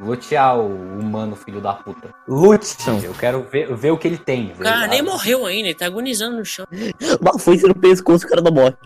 Lutear 0.00 0.56
o 0.58 0.66
humano 0.98 1.34
filho 1.34 1.60
da 1.60 1.72
puta. 1.74 2.14
Loot! 2.28 2.76
Eu 3.04 3.12
quero 3.14 3.42
ver, 3.42 3.74
ver 3.74 3.90
o 3.90 3.98
que 3.98 4.06
ele 4.06 4.18
tem. 4.18 4.52
O 4.52 4.58
cara 4.62 4.82
ver- 4.82 4.88
nem 4.88 5.02
morreu 5.02 5.44
ainda, 5.44 5.68
ele 5.68 5.74
tá 5.74 5.86
agonizando 5.86 6.36
no 6.36 6.44
chão. 6.44 6.64
Uma 7.20 7.36
foice 7.38 7.66
no 7.66 7.74
pescoço, 7.74 8.24
o 8.24 8.28
cara 8.28 8.40
não 8.40 8.52
morre. 8.52 8.76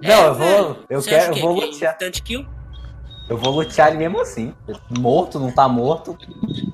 Não, 0.00 0.24
eu 0.26 0.32
É, 0.32 0.34
velho. 0.34 0.64
vou. 0.64 0.76
Eu 0.88 1.02
quero. 1.02 1.16
acha 1.16 1.30
Eu 1.30 1.34
que 1.34 1.40
vou 1.40 1.62
é 1.62 1.66
lutear. 1.66 1.98
kill? 2.24 2.46
Eu 3.28 3.36
vou 3.36 3.52
lutear 3.52 3.88
ele 3.88 3.98
mesmo 3.98 4.20
assim. 4.20 4.54
Morto, 4.98 5.38
não 5.40 5.50
tá 5.52 5.68
morto. 5.68 6.16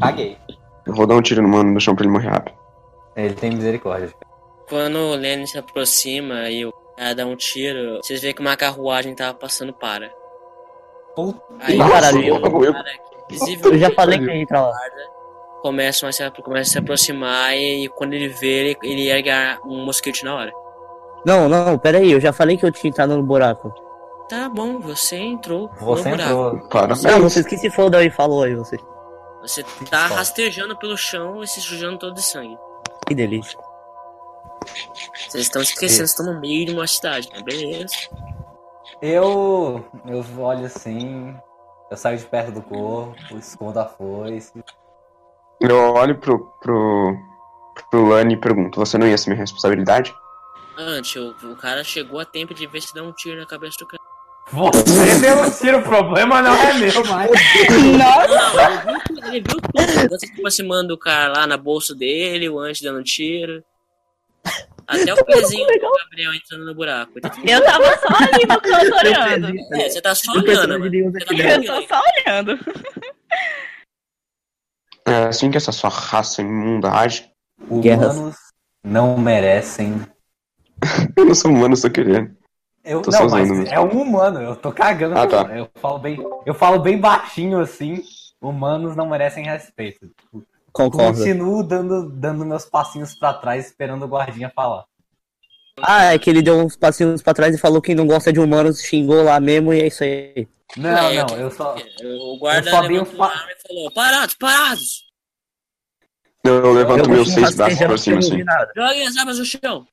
Caguei. 0.00 0.37
Eu 0.87 0.94
vou 0.94 1.06
dar 1.06 1.14
um 1.16 1.22
tiro 1.22 1.40
no 1.42 1.48
mano 1.48 1.72
no 1.72 1.80
chão 1.80 1.94
pra 1.96 2.04
ele 2.04 2.12
morrer 2.12 2.28
rápido. 2.28 2.54
Ele 3.16 3.35
tem 3.35 3.50
misericórdia. 3.50 4.12
Quando 4.68 4.96
o 4.98 5.14
Lenny 5.16 5.46
se 5.46 5.56
aproxima 5.59 6.48
e 6.50 6.66
o 6.66 6.72
cara 6.98 7.14
dá 7.14 7.26
um 7.26 7.35
tiro, 7.35 7.96
vocês 8.02 8.20
veem 8.20 8.35
que 8.35 8.40
uma 8.42 8.56
carruagem 8.56 9.14
tava 9.14 9.32
passando 9.35 9.72
para. 9.72 10.11
Puta. 11.14 11.40
Aí 11.61 11.76
Nossa, 11.78 11.92
caralho, 11.92 12.22
eu- 12.24 12.37
o 12.37 12.72
cara 12.72 12.85
Eu 13.65 13.79
já 13.79 13.91
falei 13.93 14.19
que 14.19 14.25
ia 14.25 14.37
entrar 14.37 14.62
lá. 14.62 14.73
começam 15.62 16.09
a 16.09 16.12
se, 16.12 16.31
começa 16.43 16.71
a 16.71 16.73
se 16.73 16.79
aproximar 16.79 17.57
e 17.57 17.89
quando 17.89 18.12
ele 18.15 18.29
vê, 18.29 18.47
ele, 18.71 18.79
ele 18.83 19.09
erga 19.09 19.59
um 19.65 19.85
mosquete 19.85 20.25
na 20.25 20.35
hora. 20.35 20.53
Não, 21.25 21.49
não, 21.49 21.77
pera 21.79 21.99
aí, 21.99 22.12
eu 22.12 22.21
já 22.21 22.33
falei 22.33 22.57
que 22.57 22.65
eu 22.65 22.71
tinha 22.71 22.89
entrado 22.91 23.17
no 23.17 23.23
buraco. 23.23 23.73
Tá 24.29 24.49
bom, 24.49 24.79
você 24.81 25.17
entrou 25.17 25.69
Você 25.81 26.11
no 26.11 26.17
buraco. 26.17 26.33
entrou. 26.57 26.69
Parabéns. 26.69 27.03
Não, 27.03 27.21
vocês 27.23 27.47
que 27.47 27.57
se 27.57 27.71
fodam 27.71 28.01
aí, 28.01 28.11
falou 28.11 28.43
aí 28.45 28.55
você. 28.55 28.77
Você 29.43 29.65
tá 29.89 30.07
rastejando 30.09 30.77
pelo 30.77 30.97
chão 30.97 31.43
e 31.43 31.47
se 31.47 31.61
sujando 31.61 31.99
todo 31.99 32.15
de 32.15 32.23
sangue. 32.23 32.57
Que 33.07 33.15
delícia. 33.15 33.59
Vocês 35.29 35.45
estão 35.45 35.62
esquecendo, 35.62 36.09
vocês 36.09 36.11
estão 36.11 36.27
no 36.27 36.41
meio 36.41 36.67
de 36.67 36.75
uma 36.75 36.87
cidade, 36.87 37.29
né? 37.33 37.41
Beleza. 37.43 37.95
Eu. 39.01 39.85
Eu 40.07 40.25
olho 40.39 40.67
assim. 40.67 41.35
Eu 41.90 41.96
saio 41.96 42.18
de 42.18 42.25
perto 42.25 42.53
do 42.53 42.62
corpo, 42.62 43.37
escondo 43.38 43.79
a 43.79 43.85
foice. 43.85 44.53
Eu 45.61 45.94
olho 45.94 46.16
pro, 46.18 46.46
pro, 46.61 47.16
pro 47.90 48.07
Lani 48.07 48.35
e 48.35 48.37
pergunto, 48.37 48.79
você 48.79 48.99
não 48.99 49.07
ia 49.07 49.14
assumir 49.14 49.37
responsabilidade? 49.37 50.14
Antes, 50.77 51.14
o, 51.16 51.31
o 51.51 51.57
cara 51.57 51.83
chegou 51.85 52.20
a 52.20 52.25
tempo 52.25 52.53
de 52.53 52.66
ver 52.66 52.83
se 52.83 52.94
dá 52.94 53.03
um 53.03 53.12
tiro 53.12 53.40
na 53.40 53.46
cabeça 53.46 53.77
do 53.79 53.87
cara. 53.87 54.03
Você 54.53 55.18
deu 55.20 55.40
um 55.40 55.51
tiro, 55.51 55.79
o 55.79 55.83
problema 55.83 56.42
não 56.42 56.55
é 56.55 56.75
meu, 56.75 57.05
mas. 57.07 57.31
Nossa. 57.99 58.44
Não, 58.44 58.62
ele 58.62 58.79
viu, 58.79 59.01
tudo, 59.07 59.27
ele 59.27 59.40
viu 59.40 59.61
tudo. 59.61 60.09
Você 60.11 60.27
se 60.27 60.33
aproximando 60.33 60.88
do 60.88 60.99
cara 60.99 61.33
lá 61.33 61.46
na 61.46 61.57
bolsa 61.57 61.94
dele, 61.94 62.49
o 62.49 62.59
antes 62.59 62.83
dando 62.83 63.01
um 63.01 63.03
tiro. 63.03 63.64
Até 64.87 65.12
o 65.12 65.25
pezinho 65.25 65.66
do 65.66 65.92
Gabriel 66.05 66.35
entrando 66.35 66.64
no 66.64 66.75
buraco. 66.75 67.12
Eu 67.46 67.64
tava 67.64 67.99
só 67.99 68.14
ali 68.14 68.46
no 68.46 68.61
canto 68.61 68.96
olhando. 68.96 69.75
É, 69.75 69.88
você 69.88 70.01
tá 70.01 70.14
só 70.14 70.33
olhando, 70.33 70.79
Você 71.12 71.25
tá 71.25 71.35
Eu 71.35 71.64
tô 71.64 71.88
só 71.88 72.03
olhando. 72.27 72.59
É 75.07 75.25
assim 75.25 75.51
que 75.51 75.57
essa 75.57 75.72
sua 75.72 75.90
raça 75.90 76.42
imunda 76.42 76.90
age? 76.92 77.31
Guerras. 77.81 78.16
Humanos 78.16 78.37
não 78.85 79.18
merecem. 79.18 80.01
Eu 81.16 81.25
não 81.25 81.35
sou 81.35 81.51
humano, 81.51 81.72
eu 81.72 81.77
sou 81.77 81.90
querendo. 81.90 82.37
Eu, 82.85 83.03
Tô 83.03 83.11
não, 83.11 83.29
mas 83.29 83.51
mesmo. 83.51 83.66
é 83.66 83.81
um 83.81 84.01
humano, 84.01 84.40
eu 84.40 84.55
tô 84.55 84.70
cagando. 84.70 85.18
Ah, 85.18 85.27
tá. 85.27 85.42
Eu 85.57 85.68
falo 85.75 85.99
bem, 85.99 86.16
eu 86.46 86.55
falo 86.55 86.79
bem 86.79 86.96
baixinho 86.96 87.59
assim. 87.59 88.01
Humanos 88.40 88.94
não 88.94 89.09
merecem 89.09 89.44
respeito. 89.44 90.09
Concordo. 90.77 91.17
Continuo 91.19 91.62
dando, 91.62 92.11
dando 92.11 92.45
meus 92.45 92.67
passinhos 92.67 93.15
pra 93.19 93.33
trás, 93.33 93.67
esperando 93.67 94.05
o 94.05 94.09
guardinha 94.09 94.53
falar. 94.55 94.85
Ah, 95.81 96.12
é 96.12 96.19
que 96.19 96.29
ele 96.29 96.43
deu 96.43 96.59
uns 96.59 96.77
passinhos 96.77 97.23
pra 97.23 97.33
trás 97.33 97.55
e 97.55 97.59
falou 97.59 97.81
que 97.81 97.95
não 97.95 98.07
gosta 98.07 98.31
de 98.33 98.39
humanos, 98.41 98.83
xingou 98.83 99.23
lá 99.25 99.41
mesmo 99.41 99.73
e 99.73 99.81
é 99.81 99.87
isso 99.87 100.05
aí. 100.05 100.47
Não, 100.77 100.91
É, 100.91 101.25
não, 101.25 101.37
eu 101.39 101.51
só. 101.51 101.75
O 102.05 102.39
guarda 102.39 102.69
Eu 102.69 102.75
só 102.75 102.81
dei 102.87 102.99
pa- 103.17 103.47
e 103.51 103.69
falou: 103.69 103.91
Parados, 103.95 104.35
parados! 104.35 105.07
Eu 106.45 106.73
levanto 106.75 107.05
Eu 107.05 107.11
meus 107.11 107.33
seis 107.33 107.55
braços 107.55 107.79
rastejando 107.79 107.89
pra 107.89 107.99
cima 107.99 108.19
assim. 108.19 108.45
Joguem 108.77 109.07
as 109.07 109.17
armas 109.17 109.39
no 109.39 109.45
chão. 109.47 109.87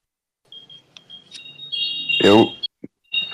Eu. 2.22 2.48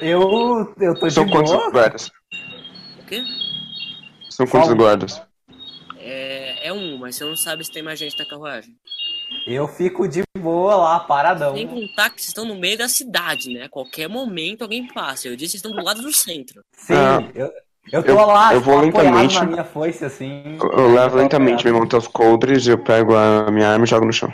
Eu, 0.02 0.74
eu 0.80 1.00
tô 1.00 1.08
de 1.08 1.14
São 1.14 1.28
quantos 1.28 1.52
boa. 1.52 1.72
guardas? 1.72 2.12
O 3.00 3.06
quê? 3.08 3.24
São 4.30 4.46
quantos 4.48 4.70
um. 4.70 4.76
guardas? 4.78 5.22
É, 6.12 6.68
É 6.68 6.74
um, 6.74 6.98
mas 6.98 7.16
você 7.16 7.24
não 7.26 7.36
sabe 7.36 7.64
se 7.64 7.72
tem 7.72 7.84
mais 7.84 8.00
gente 8.00 8.18
na 8.18 8.26
carruagem. 8.26 8.76
Eu 9.46 9.68
fico 9.68 10.08
de 10.08 10.24
boa 10.38 10.76
lá, 10.76 11.00
paradão. 11.00 11.54
Sem 11.56 11.68
contar 11.68 12.10
que 12.10 12.16
vocês 12.22 12.30
estão 12.30 12.46
no 12.46 12.56
meio 12.56 12.78
da 12.78 12.88
cidade, 12.90 13.54
né? 13.54 13.64
A 13.66 13.70
qualquer 13.70 14.08
momento 14.10 14.64
alguém 14.64 14.88
passa. 14.88 15.28
Eu 15.28 15.36
disse 15.36 15.54
que 15.58 15.60
vocês 15.60 15.66
estão 15.66 15.72
do 15.72 15.86
lado 15.86 16.02
do 16.02 16.12
centro. 16.12 16.62
Sim, 16.76 16.94
Ah. 16.94 17.20
eu, 17.36 17.52
eu 17.92 18.04
tô 18.04 18.12
Eu- 18.12 18.26
lá, 18.26 18.54
eu 18.54 18.62
vou 18.62 18.80
lentamente. 18.82 19.36
na 19.36 19.46
minha 19.46 19.64
foice, 19.64 20.04
assim. 20.04 20.58
Eu, 20.60 20.72
eu 20.72 20.94
levo 20.94 21.18
lentamente 21.18 21.64
meu 21.66 21.76
monte 21.76 21.94
aos 21.96 22.08
coldres, 22.08 22.66
eu 22.68 22.78
pego 22.84 23.16
a 23.16 23.52
minha 23.52 23.70
arma 23.70 23.86
e 23.86 23.88
jogo 23.88 24.06
no 24.06 24.14
chão. 24.14 24.34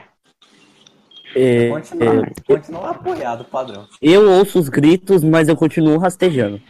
É, 1.36 1.68
Continua, 1.70 2.28
continua 2.48 2.90
apoiado, 2.92 3.44
padrão. 3.44 3.86
eu 4.02 4.32
ouço 4.32 4.58
os 4.58 4.70
gritos, 4.70 5.22
mas 5.22 5.50
eu 5.50 5.56
continuo 5.58 5.98
rastejando. 5.98 6.62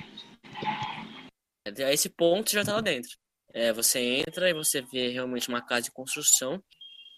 A 1.68 1.94
esse 1.94 2.10
ponto 2.10 2.52
já 2.52 2.64
tá 2.66 2.74
lá 2.74 2.82
dentro. 2.82 3.12
É, 3.56 3.72
você 3.72 4.02
entra 4.02 4.50
e 4.50 4.54
você 4.54 4.82
vê 4.82 5.08
realmente 5.08 5.48
uma 5.48 5.62
casa 5.62 5.84
de 5.84 5.92
construção, 5.92 6.62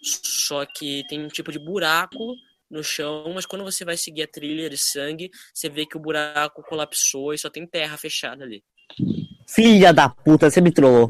só 0.03 0.63
que 0.67 1.01
tem 1.09 1.25
um 1.25 1.27
tipo 1.27 1.51
de 1.51 1.57
buraco 1.57 2.35
no 2.69 2.83
chão, 2.83 3.31
mas 3.33 3.47
quando 3.47 3.63
você 3.63 3.83
vai 3.83 3.97
seguir 3.97 4.21
a 4.21 4.27
trilha 4.27 4.69
de 4.69 4.77
sangue, 4.77 5.31
você 5.51 5.67
vê 5.67 5.83
que 5.83 5.97
o 5.97 5.99
buraco 5.99 6.61
colapsou 6.61 7.33
e 7.33 7.39
só 7.39 7.49
tem 7.49 7.65
terra 7.65 7.97
fechada 7.97 8.43
ali. 8.43 8.63
Filha 9.47 9.91
da 9.91 10.09
puta, 10.09 10.47
você 10.47 10.61
me 10.61 10.71
trollou. 10.71 11.09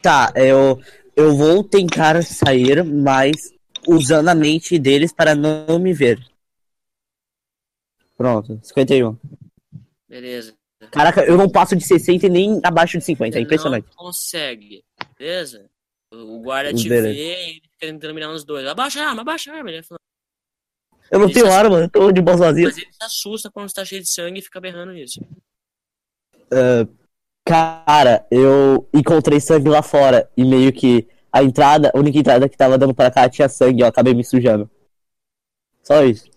Tá, 0.00 0.32
eu, 0.34 0.80
eu 1.14 1.36
vou 1.36 1.62
tentar 1.62 2.22
sair, 2.22 2.82
mas 2.82 3.52
usando 3.86 4.28
a 4.28 4.34
mente 4.34 4.78
deles 4.78 5.12
para 5.12 5.34
não 5.34 5.78
me 5.78 5.92
ver. 5.92 6.18
Pronto, 8.16 8.58
51. 8.62 9.18
Beleza. 10.08 10.57
Caraca, 10.90 11.24
eu 11.24 11.36
não 11.36 11.48
passo 11.50 11.74
de 11.74 11.84
60 11.84 12.26
e 12.26 12.28
nem 12.30 12.60
abaixo 12.62 12.98
de 12.98 13.04
50, 13.04 13.36
é 13.38 13.40
impressionante. 13.42 13.86
Não 13.88 13.94
consegue, 13.94 14.84
beleza? 15.18 15.68
O 16.12 16.40
guarda 16.40 16.72
te 16.72 16.88
Beleza. 16.88 17.08
vê 17.08 17.14
e 17.14 17.20
ele 17.20 17.54
fica 17.54 17.68
tentando 17.80 18.14
mirar 18.14 18.28
nos 18.32 18.44
dois. 18.44 18.66
Abaixa 18.66 19.02
a 19.02 19.08
arma, 19.08 19.22
abaixa 19.22 19.52
a 19.52 19.56
arma. 19.56 19.70
Ele 19.70 19.82
fala, 19.82 19.98
Eu 21.10 21.18
não 21.18 21.26
Isso 21.26 21.34
tenho 21.34 21.52
arma, 21.52 21.80
eu 21.80 21.90
tô 21.90 22.10
de 22.12 22.20
boa 22.22 22.36
vazia. 22.36 22.64
mas 22.66 22.78
ele 22.78 22.86
se 22.92 23.04
assusta 23.04 23.50
quando 23.50 23.66
está 23.68 23.84
cheio 23.84 24.00
de 24.02 24.08
sangue 24.08 24.38
e 24.38 24.42
fica 24.42 24.60
berrando 24.60 24.94
isso. 24.96 25.20
Cara, 27.46 28.26
eu 28.30 28.88
encontrei 28.94 29.40
sangue 29.40 29.68
lá 29.68 29.82
fora 29.82 30.30
e 30.36 30.44
meio 30.44 30.72
que 30.72 31.08
a 31.32 31.42
entrada, 31.42 31.90
a 31.94 31.98
única 31.98 32.18
entrada 32.18 32.48
que 32.48 32.56
tava 32.56 32.78
dando 32.78 32.94
pra 32.94 33.10
cá 33.10 33.28
tinha 33.28 33.48
sangue, 33.48 33.80
eu 33.82 33.86
acabei 33.86 34.14
me 34.14 34.24
sujando. 34.24 34.70
Só 35.82 36.04
isso. 36.04 36.28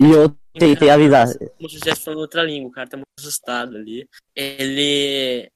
E 0.00 0.10
eu 0.10 0.34
tentei 0.58 0.90
avisar. 0.90 1.26
como 1.56 1.68
se 1.68 1.76
estivesse 1.76 2.02
falando 2.02 2.20
outra 2.20 2.42
língua, 2.42 2.68
o 2.68 2.72
cara 2.72 2.88
tá 2.88 2.96
muito 2.96 3.06
assustado 3.18 3.76
ali. 3.76 4.06
Ele. 4.34 5.50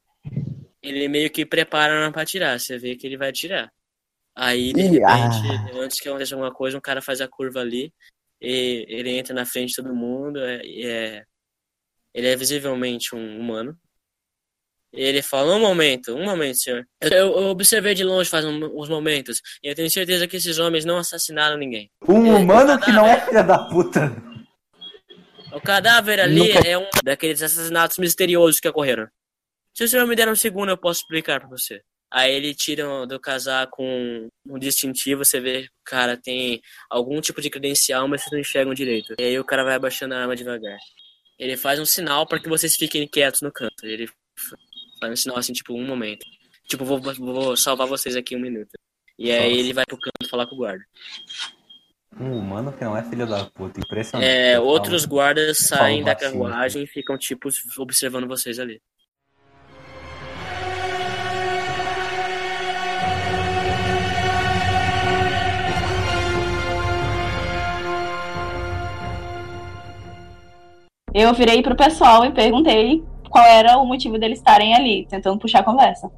Ele 0.83 1.07
meio 1.09 1.31
que 1.31 1.47
prepara 1.47 2.11
pra 2.11 2.23
atirar, 2.23 2.59
você 2.59 2.77
vê 2.77 2.97
que 2.97 3.07
ele 3.07 3.17
vai 3.17 3.29
atirar. 3.31 3.71
Aí, 4.37 4.73
de 4.73 4.81
Ih, 4.81 4.85
repente, 4.85 5.05
ah. 5.05 5.71
antes 5.81 6.01
que 6.01 6.09
aconteça 6.09 6.35
alguma 6.35 6.53
coisa, 6.53 6.77
um 6.77 6.81
cara 6.81 7.01
faz 7.01 7.21
a 7.21 7.29
curva 7.29 7.61
ali, 7.61 7.93
e 8.41 8.85
ele 8.89 9.11
entra 9.11 9.33
na 9.35 9.45
frente 9.47 9.69
de 9.69 9.77
todo 9.77 9.95
mundo, 9.95 10.41
é, 10.41 10.61
e 10.65 10.85
é- 10.85 11.25
ele 12.13 12.27
é 12.27 12.35
visivelmente 12.35 13.15
um 13.15 13.39
humano. 13.39 13.79
E 14.93 15.01
ele 15.03 15.23
fala, 15.23 15.55
um 15.55 15.61
momento, 15.61 16.15
um 16.15 16.25
momento, 16.25 16.57
senhor. 16.59 16.85
Eu, 17.01 17.11
eu 17.13 17.45
observei 17.51 17.95
de 17.95 18.03
longe 18.05 18.29
faz 18.29 18.45
um- 18.45 18.77
uns 18.79 18.89
momentos, 18.89 19.41
e 19.63 19.69
eu 19.69 19.75
tenho 19.75 19.89
certeza 19.91 20.27
que 20.27 20.37
esses 20.37 20.59
homens 20.59 20.85
não 20.85 20.97
assassinaram 20.99 21.57
ninguém. 21.57 21.91
Um 22.09 22.27
É, 22.27 22.39
humano 22.39 22.79
tá 22.79 22.85
que 22.85 22.91
não 22.93 23.07
é 23.07 23.21
filha 23.25 23.43
da 23.45 23.59
puta. 23.69 24.11
O 25.53 25.61
cadáver 25.61 26.21
ali 26.21 26.51
é 26.67 26.79
um 26.79 26.89
daqueles 27.05 27.43
assassinatos 27.43 27.99
misteriosos 27.99 28.59
que 28.59 28.69
ocorreram. 28.69 29.07
Se 29.75 29.85
o 29.85 29.89
senhor 29.89 30.07
me 30.07 30.17
der 30.17 30.29
um 30.29 30.37
segundo, 30.37 30.71
eu 30.71 30.79
posso 30.79 31.01
explicar 31.01 31.41
pra 31.41 31.49
você. 31.49 31.83
Aí 32.11 32.31
ele 32.35 32.55
tira 32.55 33.07
do 33.07 33.19
casaco 33.19 33.83
um, 33.83 34.29
um 34.47 34.59
distintivo, 34.59 35.25
você 35.25 35.41
vê 35.41 35.63
que 35.63 35.69
o 35.69 35.85
cara 35.85 36.15
tem 36.15 36.61
algum 36.91 37.21
tipo 37.23 37.41
de 37.41 37.49
credencial, 37.49 38.07
mas 38.07 38.21
vocês 38.21 38.33
não 38.33 38.39
enxergam 38.39 38.75
direito. 38.75 39.15
E 39.19 39.25
aí 39.25 39.39
o 39.39 39.45
cara 39.45 39.65
vai 39.65 39.75
abaixando 39.75 40.15
a 40.15 40.19
arma 40.19 40.37
devagar. 40.37 40.79
Ele 41.39 41.57
faz 41.57 41.81
um 41.81 41.87
sinal 41.87 42.27
para 42.27 42.39
que 42.39 42.49
vocês 42.51 42.77
fiquem 42.77 43.09
quietos 43.09 43.41
no 43.41 43.51
canto. 43.51 43.87
Ele 43.87 44.09
faz 45.01 45.13
um 45.13 45.17
sinal 45.17 45.39
assim, 45.39 45.55
tipo, 45.55 45.73
um 45.73 45.87
momento. 45.87 46.27
Tipo, 46.69 46.85
vou, 46.85 47.01
vou 47.01 47.57
salvar 47.57 47.87
vocês 47.87 48.15
aqui 48.15 48.37
um 48.37 48.41
minuto. 48.41 48.71
E 49.19 49.31
aí 49.31 49.49
Nossa. 49.49 49.61
ele 49.61 49.73
vai 49.73 49.85
pro 49.87 49.99
canto 49.99 50.31
falar 50.31 50.47
com 50.47 50.55
o 50.55 50.59
guarda. 50.59 50.85
Um 52.21 52.39
humano 52.39 52.73
que 52.73 52.85
não 52.85 52.97
é 52.97 53.03
filha 53.03 53.27
da 53.27 53.45
puta. 53.47 53.81
Impressionante. 53.81 54.29
É, 54.29 54.57
Eu 54.57 54.65
outros 54.65 55.03
falo. 55.03 55.15
guardas 55.15 55.59
saem 55.59 56.05
da 56.05 56.15
carruagem 56.15 56.83
e 56.83 56.87
ficam, 56.87 57.17
tipo, 57.17 57.49
observando 57.79 58.27
vocês 58.29 58.59
ali. 58.59 58.81
Eu 71.15 71.35
virei 71.35 71.63
pro 71.63 71.77
pessoal 71.77 72.25
e 72.25 72.33
perguntei 72.33 73.05
qual 73.29 73.45
era 73.45 73.77
o 73.79 73.85
motivo 73.87 74.19
deles 74.19 74.39
estarem 74.39 74.75
ali, 74.75 75.07
tentando 75.07 75.39
puxar 75.39 75.61
a 75.61 75.65
conversa. 75.65 76.11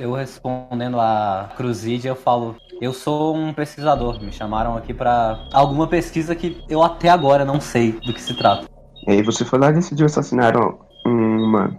Eu 0.00 0.14
respondendo 0.14 0.98
a 0.98 1.50
Cruzide, 1.58 2.08
eu 2.08 2.16
falo: 2.16 2.56
Eu 2.80 2.94
sou 2.94 3.36
um 3.36 3.52
pesquisador. 3.52 4.18
Me 4.18 4.32
chamaram 4.32 4.74
aqui 4.74 4.94
pra 4.94 5.38
alguma 5.52 5.86
pesquisa 5.86 6.34
que 6.34 6.64
eu 6.70 6.82
até 6.82 7.10
agora 7.10 7.44
não 7.44 7.60
sei 7.60 7.92
do 7.92 8.14
que 8.14 8.20
se 8.22 8.34
trata. 8.34 8.66
E 9.06 9.10
aí 9.10 9.22
você 9.22 9.44
foi 9.44 9.58
lá 9.58 9.68
e 9.68 9.74
decidiu 9.74 10.06
assassinar 10.06 10.54
um 10.56 11.44
humano. 11.44 11.78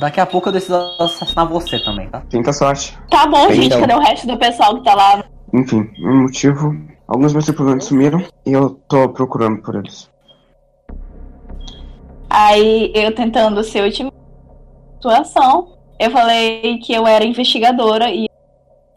Daqui 0.00 0.18
a 0.18 0.24
pouco 0.24 0.48
eu 0.48 0.52
decido 0.54 0.76
assassinar 0.98 1.46
você 1.46 1.78
também, 1.84 2.08
tá? 2.08 2.22
Tenta 2.30 2.54
sorte. 2.54 2.98
Tá 3.10 3.26
bom, 3.26 3.52
gente, 3.52 3.66
Então. 3.66 3.80
cadê 3.80 3.92
o 3.92 4.00
resto 4.00 4.26
do 4.26 4.38
pessoal 4.38 4.74
que 4.78 4.84
tá 4.84 4.94
lá? 4.94 5.24
Enfim, 5.52 5.90
um 6.00 6.22
motivo. 6.22 6.74
Alguns 7.06 7.34
meus 7.34 7.44
tripulantes 7.44 7.86
sumiram 7.86 8.24
e 8.46 8.52
eu 8.52 8.80
tô 8.88 9.10
procurando 9.10 9.60
por 9.60 9.74
eles. 9.74 10.10
Aí 12.30 12.90
eu 12.94 13.14
tentando 13.14 13.62
ser 13.62 13.82
otimista 13.82 14.16
situação, 14.96 15.77
eu 15.98 16.10
falei 16.10 16.78
que 16.78 16.92
eu 16.92 17.06
era 17.06 17.24
investigadora 17.24 18.10
e. 18.10 18.28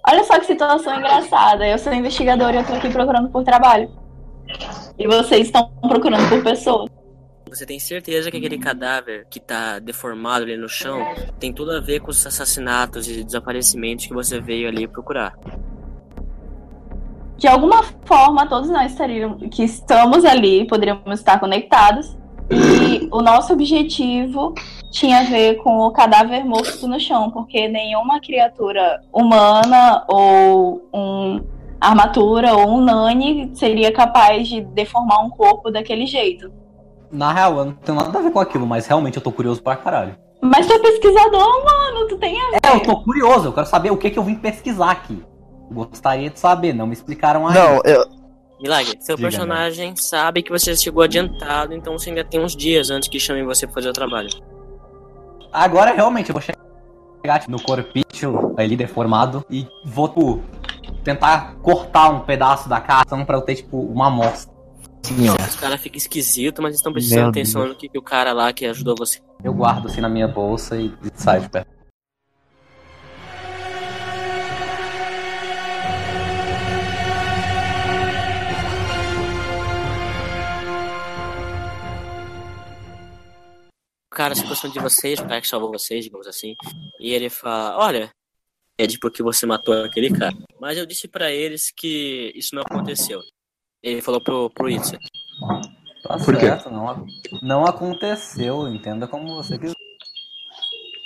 Olha 0.08 0.24
só 0.24 0.40
que 0.40 0.46
situação 0.46 0.98
engraçada. 0.98 1.68
Eu 1.68 1.78
sou 1.78 1.94
investigadora 1.94 2.58
e 2.58 2.60
eu 2.60 2.66
tô 2.66 2.74
aqui 2.74 2.90
procurando 2.90 3.30
por 3.30 3.44
trabalho. 3.44 3.90
E 4.98 5.08
vocês 5.08 5.48
estão 5.48 5.72
procurando 5.82 6.28
por 6.30 6.44
pessoas. 6.44 6.90
Você 7.50 7.66
tem 7.66 7.80
certeza 7.80 8.32
que 8.32 8.38
aquele 8.38 8.58
cadáver 8.58 9.28
que 9.30 9.40
tá 9.40 9.80
deformado 9.80 10.44
ali 10.44 10.56
no 10.56 10.70
chão 10.70 11.06
tem 11.40 11.52
tudo 11.52 11.72
a 11.72 11.80
ver 11.82 12.00
com 12.00 12.10
os 12.10 12.26
assassinatos 12.26 13.08
e 13.08 13.24
desaparecimentos 13.24 14.06
que 14.06 14.14
você 14.14 14.40
veio 14.40 14.70
ali 14.70 14.88
procurar. 14.88 15.38
De 17.38 17.48
alguma 17.48 17.84
forma, 18.06 18.48
todos 18.48 18.70
nós 18.70 18.92
estaríamos, 18.92 19.42
que 19.54 19.64
estamos 19.64 20.24
ali 20.24 20.66
poderíamos 20.66 21.20
estar 21.20 21.40
conectados. 21.40 22.16
E 22.50 23.08
o 23.12 23.22
nosso 23.22 23.54
objetivo 23.54 24.54
tinha 24.92 25.22
a 25.22 25.24
ver 25.24 25.56
com 25.56 25.80
o 25.80 25.92
cadáver 25.92 26.46
morto 26.46 26.88
no 26.88 27.00
chão, 27.00 27.32
porque 27.32 27.68
nenhuma 27.68 28.20
criatura 28.20 29.02
humana 29.12 30.06
ou 30.08 30.88
um 30.94 31.42
armatura 31.80 32.54
ou 32.54 32.78
um 32.78 32.82
nani 32.82 33.50
seria 33.56 33.92
capaz 33.92 34.48
de 34.48 34.62
deformar 34.62 35.26
um 35.26 35.30
corpo 35.32 35.72
daquele 35.72 36.06
jeito. 36.06 36.52
Na 37.12 37.34
real, 37.34 37.58
eu 37.58 37.66
não 37.66 37.74
tenho 37.74 37.98
nada 37.98 38.20
a 38.20 38.22
ver 38.22 38.32
com 38.32 38.40
aquilo, 38.40 38.68
mas 38.68 38.86
realmente 38.86 39.18
eu 39.18 39.24
tô 39.24 39.32
curioso 39.32 39.64
pra 39.64 39.76
caralho. 39.76 40.16
Mas 40.42 40.68
tu 40.68 40.74
é 40.74 40.80
pesquisador, 40.80 41.66
mano, 41.66 42.08
tu 42.08 42.18
tem 42.18 42.40
a 42.40 42.60
É, 42.64 42.76
eu 42.76 42.80
tô 42.82 43.02
curioso, 43.02 43.48
eu 43.48 43.54
quero 43.54 43.66
saber 43.66 43.92
o 43.92 43.98
que, 43.98 44.10
que 44.10 44.20
eu 44.20 44.24
vim 44.24 44.36
pesquisar 44.36 44.92
aqui. 44.92 45.24
Gostaria 45.72 46.30
de 46.30 46.40
saber, 46.40 46.74
não 46.74 46.86
me 46.86 46.94
explicaram 46.94 47.48
ainda. 47.48 47.60
Não, 47.60 47.82
eu. 47.84 48.06
Milagre, 48.62 48.96
seu 49.00 49.16
Diga, 49.16 49.30
personagem 49.30 49.96
sabe 49.96 50.44
que 50.44 50.52
você 50.52 50.76
chegou 50.76 51.02
adiantado, 51.02 51.74
então 51.74 51.98
você 51.98 52.10
ainda 52.10 52.24
tem 52.24 52.40
uns 52.40 52.56
dias 52.56 52.92
antes 52.92 53.10
que 53.10 53.20
chamem 53.20 53.44
você 53.44 53.66
pra 53.66 53.74
fazer 53.74 53.90
o 53.90 53.94
trabalho. 53.94 54.30
Agora 55.52 55.94
realmente 55.94 56.30
eu 56.30 56.34
vou 56.34 56.42
chegar 56.42 57.40
tipo, 57.40 57.52
no 57.52 57.62
corpício 57.62 58.54
ali 58.58 58.76
deformado 58.76 59.46
e 59.50 59.68
vou 59.84 60.08
tipo, 60.08 60.42
tentar 61.04 61.56
cortar 61.62 62.10
um 62.10 62.22
pedaço 62.22 62.70
da 62.70 62.80
carne 62.80 63.26
pra 63.26 63.38
eu 63.38 63.42
ter 63.42 63.56
tipo 63.56 63.80
uma 63.80 64.08
amostra. 64.08 64.52
Senhora. 65.04 65.42
Os 65.42 65.56
caras 65.56 65.82
ficam 65.82 65.98
esquisitos, 65.98 66.62
mas 66.62 66.76
estão 66.76 66.94
prestando 66.94 67.22
Meu 67.22 67.30
atenção 67.30 67.68
no 67.68 67.76
que, 67.76 67.90
que 67.90 67.98
o 67.98 68.04
cara 68.04 68.34
lá 68.34 68.54
que 68.54 68.66
ajudou 68.66 68.96
você. 68.96 69.20
Eu 69.44 69.54
guardo 69.54 69.88
assim 69.88 70.00
na 70.00 70.08
minha 70.08 70.28
bolsa 70.28 70.78
e, 70.78 70.88
e 70.88 71.12
saio 71.16 71.42
de 71.42 71.50
perto. 71.50 71.81
Cara 84.16 84.36
se 84.36 84.44
aproxima 84.44 84.74
de 84.74 84.80
vocês, 84.80 85.20
o 85.20 85.24
cara 85.24 85.42
que 85.42 85.48
salvou 85.48 85.72
vocês, 85.72 86.04
digamos 86.04 86.28
assim, 86.28 86.56
e 87.00 87.14
ele 87.14 87.30
fala: 87.30 87.78
Olha, 87.78 88.12
é 88.78 88.86
de 88.86 89.00
porque 89.00 89.24
você 89.24 89.46
matou 89.46 89.74
aquele 89.84 90.12
cara. 90.12 90.36
Mas 90.60 90.78
eu 90.78 90.86
disse 90.86 91.08
pra 91.08 91.32
eles 91.32 91.72
que 91.76 92.32
isso 92.36 92.54
não 92.56 92.62
aconteceu. 92.62 93.22
Ele 93.82 94.02
falou 94.02 94.22
pro, 94.22 94.50
pro 94.50 94.70
Itza. 94.70 95.00
Tá 96.04 96.18
Por 96.18 96.36
quê? 96.36 96.48
certo, 96.48 96.70
não, 96.70 97.06
não 97.42 97.66
aconteceu, 97.66 98.68
entenda 98.68 99.08
como 99.08 99.36
você 99.36 99.58
quiser. 99.58 99.76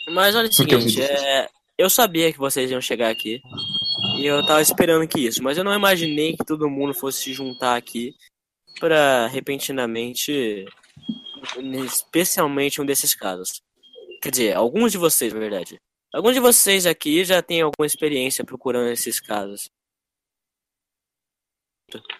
Mas 0.10 0.36
olha 0.36 0.48
o 0.48 0.54
seguinte, 0.54 1.02
é, 1.02 1.50
eu 1.78 1.90
sabia 1.90 2.32
que 2.32 2.40
vocês 2.40 2.72
iam 2.72 2.82
chegar 2.82 3.10
aqui. 3.10 3.42
E 4.18 4.26
eu 4.26 4.46
tava 4.46 4.62
esperando 4.62 5.08
que 5.08 5.20
isso, 5.20 5.44
mas 5.44 5.58
eu 5.58 5.64
não 5.64 5.74
imaginei 5.74 6.36
que 6.38 6.46
todo 6.46 6.70
mundo 6.70 6.94
fosse 6.94 7.24
se 7.24 7.34
juntar 7.34 7.76
aqui 7.76 8.16
para 8.80 9.28
repentinamente, 9.28 10.66
especialmente 11.86 12.82
um 12.82 12.86
desses 12.86 13.14
casos. 13.16 13.62
Quer 14.22 14.32
dizer, 14.32 14.56
alguns 14.56 14.92
de 14.92 14.98
vocês, 14.98 15.34
na 15.34 15.40
verdade. 15.40 15.80
Alguns 16.14 16.34
de 16.34 16.40
vocês 16.40 16.86
aqui 16.86 17.26
já 17.26 17.42
têm 17.42 17.62
alguma 17.62 17.86
experiência 17.86 18.46
procurando 18.46 18.90
esses 18.90 19.20
casos. 19.20 19.70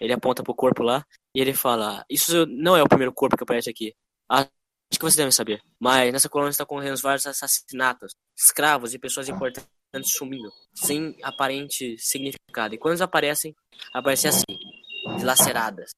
Ele 0.00 0.12
aponta 0.12 0.42
pro 0.42 0.54
corpo 0.54 0.82
lá 0.82 1.04
e 1.34 1.40
ele 1.40 1.54
fala: 1.54 2.04
Isso 2.08 2.46
não 2.46 2.76
é 2.76 2.82
o 2.82 2.88
primeiro 2.88 3.12
corpo 3.12 3.36
que 3.36 3.42
aparece 3.42 3.70
aqui. 3.70 3.94
Acho 4.28 4.48
que 4.90 5.00
vocês 5.00 5.16
devem 5.16 5.32
saber. 5.32 5.60
Mas 5.80 6.12
nessa 6.12 6.28
colônia 6.28 6.50
está 6.50 6.64
ocorrendo 6.64 7.00
vários 7.00 7.26
assassinatos, 7.26 8.14
escravos 8.36 8.94
e 8.94 8.98
pessoas 8.98 9.28
importantes 9.28 9.66
sumindo, 10.12 10.52
sem 10.74 11.16
aparente 11.22 11.96
significado. 11.98 12.74
E 12.74 12.78
quando 12.78 12.92
eles 12.92 13.00
aparecem, 13.00 13.54
aparecem 13.92 14.28
assim, 14.28 14.44
dilaceradas. 15.16 15.90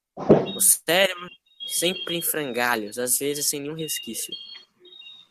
O 0.55 0.59
cérebro 0.59 1.29
sempre 1.69 2.15
em 2.15 2.21
frangalhos, 2.21 2.97
às 2.97 3.17
vezes 3.17 3.45
sem 3.45 3.61
nenhum 3.61 3.75
resquício. 3.75 4.33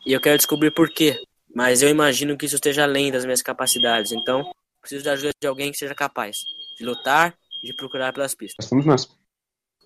E 0.06 0.12
eu 0.12 0.20
quero 0.20 0.36
descobrir 0.36 0.70
por 0.70 0.88
quê. 0.88 1.20
Mas 1.54 1.82
eu 1.82 1.88
imagino 1.88 2.36
que 2.36 2.46
isso 2.46 2.54
esteja 2.54 2.84
além 2.84 3.10
das 3.10 3.24
minhas 3.24 3.42
capacidades. 3.42 4.12
Então, 4.12 4.50
preciso 4.80 5.04
da 5.04 5.12
ajuda 5.12 5.32
de 5.40 5.48
alguém 5.48 5.72
que 5.72 5.78
seja 5.78 5.94
capaz 5.94 6.38
de 6.78 6.84
lutar 6.84 7.34
e 7.62 7.66
de 7.66 7.74
procurar 7.74 8.12
pelas 8.12 8.34
pistas. 8.34 8.66
Somos 8.66 8.86
nós. 8.86 9.08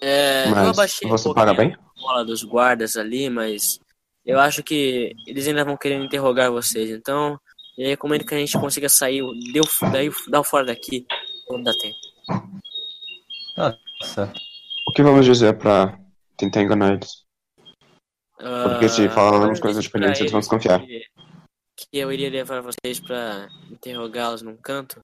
É, 0.00 0.46
eu 0.46 0.50
Mas 0.50 0.68
abaixei 0.68 1.08
um 1.08 1.10
você 1.10 1.24
pouquinho 1.24 1.46
paga 1.46 1.56
bem? 1.56 1.74
a 1.74 2.00
bola 2.00 2.24
dos 2.24 2.42
guardas 2.42 2.96
ali, 2.96 3.30
mas 3.30 3.78
eu 4.26 4.38
acho 4.38 4.62
que 4.62 5.14
eles 5.26 5.46
ainda 5.46 5.64
vão 5.64 5.76
querer 5.76 5.94
interrogar 5.94 6.50
vocês. 6.50 6.90
Então, 6.90 7.40
eu 7.78 7.88
recomendo 7.88 8.24
que 8.24 8.34
a 8.34 8.38
gente 8.38 8.58
consiga 8.58 8.88
sair 8.88 9.22
deu, 9.52 9.64
daí, 9.92 10.10
dar 10.28 10.40
o 10.40 10.44
fora 10.44 10.66
daqui 10.66 11.06
quando 11.46 11.64
dá 11.64 11.72
tempo. 11.72 11.96
Nossa. 13.56 14.32
O 14.88 14.92
que 14.92 15.02
vamos 15.02 15.24
dizer 15.24 15.56
pra 15.56 15.98
tentar 16.42 16.62
enganar 16.62 16.94
eles? 16.94 17.24
Porque 18.62 18.88
se 18.88 19.06
Ah, 19.06 19.10
falarmos 19.10 19.58
eu 19.58 19.62
coisas 19.62 19.84
diferentes, 19.84 20.20
eles 20.20 20.32
vão 20.32 20.40
desconfiar. 20.40 20.80
Que, 20.80 21.06
que 21.76 21.98
eu 21.98 22.12
iria 22.12 22.30
levar 22.30 22.60
vocês 22.60 23.00
pra 23.00 23.48
interrogá-los 23.70 24.42
num 24.42 24.56
canto. 24.56 25.00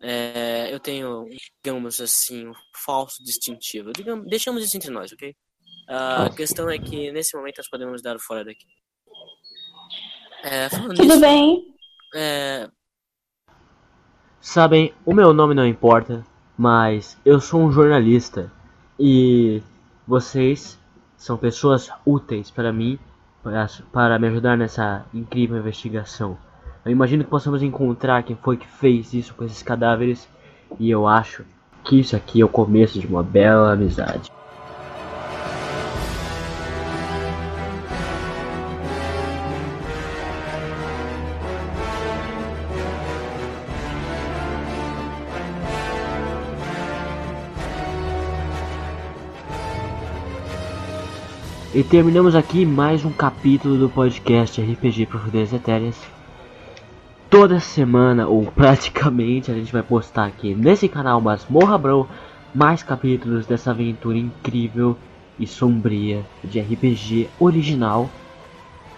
É, 0.00 0.72
eu 0.72 0.78
tenho, 0.78 1.28
digamos 1.64 2.00
assim, 2.00 2.48
um 2.48 2.52
falso 2.74 3.22
distintivo. 3.24 3.92
Digamos, 3.92 4.26
deixamos 4.28 4.64
isso 4.64 4.76
entre 4.76 4.90
nós, 4.90 5.12
ok? 5.12 5.34
A 5.88 6.24
Ah. 6.24 6.30
questão 6.30 6.70
é 6.70 6.78
que 6.78 7.10
nesse 7.12 7.36
momento 7.36 7.58
nós 7.58 7.68
podemos 7.68 8.00
dar 8.02 8.16
o 8.16 8.20
fora 8.20 8.44
daqui. 8.44 8.66
É, 10.44 10.68
Tudo 10.68 11.02
nisso, 11.02 11.20
bem. 11.20 11.74
é, 12.14 12.68
Sabem, 14.40 14.94
o 15.04 15.12
meu 15.12 15.32
nome 15.34 15.54
não 15.54 15.66
importa, 15.66 16.24
mas 16.56 17.18
eu 17.24 17.40
sou 17.40 17.60
um 17.60 17.72
jornalista 17.72 18.50
e 18.98 19.62
vocês 20.08 20.80
são 21.18 21.36
pessoas 21.36 21.90
úteis 22.06 22.50
para 22.50 22.72
mim 22.72 22.98
para, 23.42 23.68
para 23.92 24.18
me 24.18 24.28
ajudar 24.28 24.56
nessa 24.56 25.04
incrível 25.12 25.58
investigação. 25.58 26.38
Eu 26.82 26.90
imagino 26.90 27.22
que 27.22 27.28
possamos 27.28 27.62
encontrar 27.62 28.22
quem 28.22 28.34
foi 28.34 28.56
que 28.56 28.66
fez 28.66 29.12
isso 29.12 29.34
com 29.34 29.44
esses 29.44 29.62
cadáveres 29.62 30.26
e 30.80 30.90
eu 30.90 31.06
acho 31.06 31.44
que 31.84 32.00
isso 32.00 32.16
aqui 32.16 32.40
é 32.40 32.44
o 32.44 32.48
começo 32.48 32.98
de 32.98 33.06
uma 33.06 33.22
bela 33.22 33.74
amizade. 33.74 34.30
E 51.78 51.84
terminamos 51.84 52.34
aqui 52.34 52.66
mais 52.66 53.04
um 53.04 53.12
capítulo 53.12 53.78
do 53.78 53.88
podcast 53.88 54.60
RPG 54.60 55.06
Profundezas 55.06 55.52
Etéreas. 55.52 55.96
Toda 57.30 57.60
semana, 57.60 58.26
ou 58.26 58.46
praticamente, 58.50 59.52
a 59.52 59.54
gente 59.54 59.72
vai 59.72 59.84
postar 59.84 60.24
aqui 60.26 60.56
nesse 60.56 60.88
canal 60.88 61.20
Masmorra 61.20 61.78
Bro 61.78 62.08
mais 62.52 62.82
capítulos 62.82 63.46
dessa 63.46 63.70
aventura 63.70 64.18
incrível 64.18 64.96
e 65.38 65.46
sombria 65.46 66.26
de 66.42 66.58
RPG 66.58 67.28
original. 67.38 68.10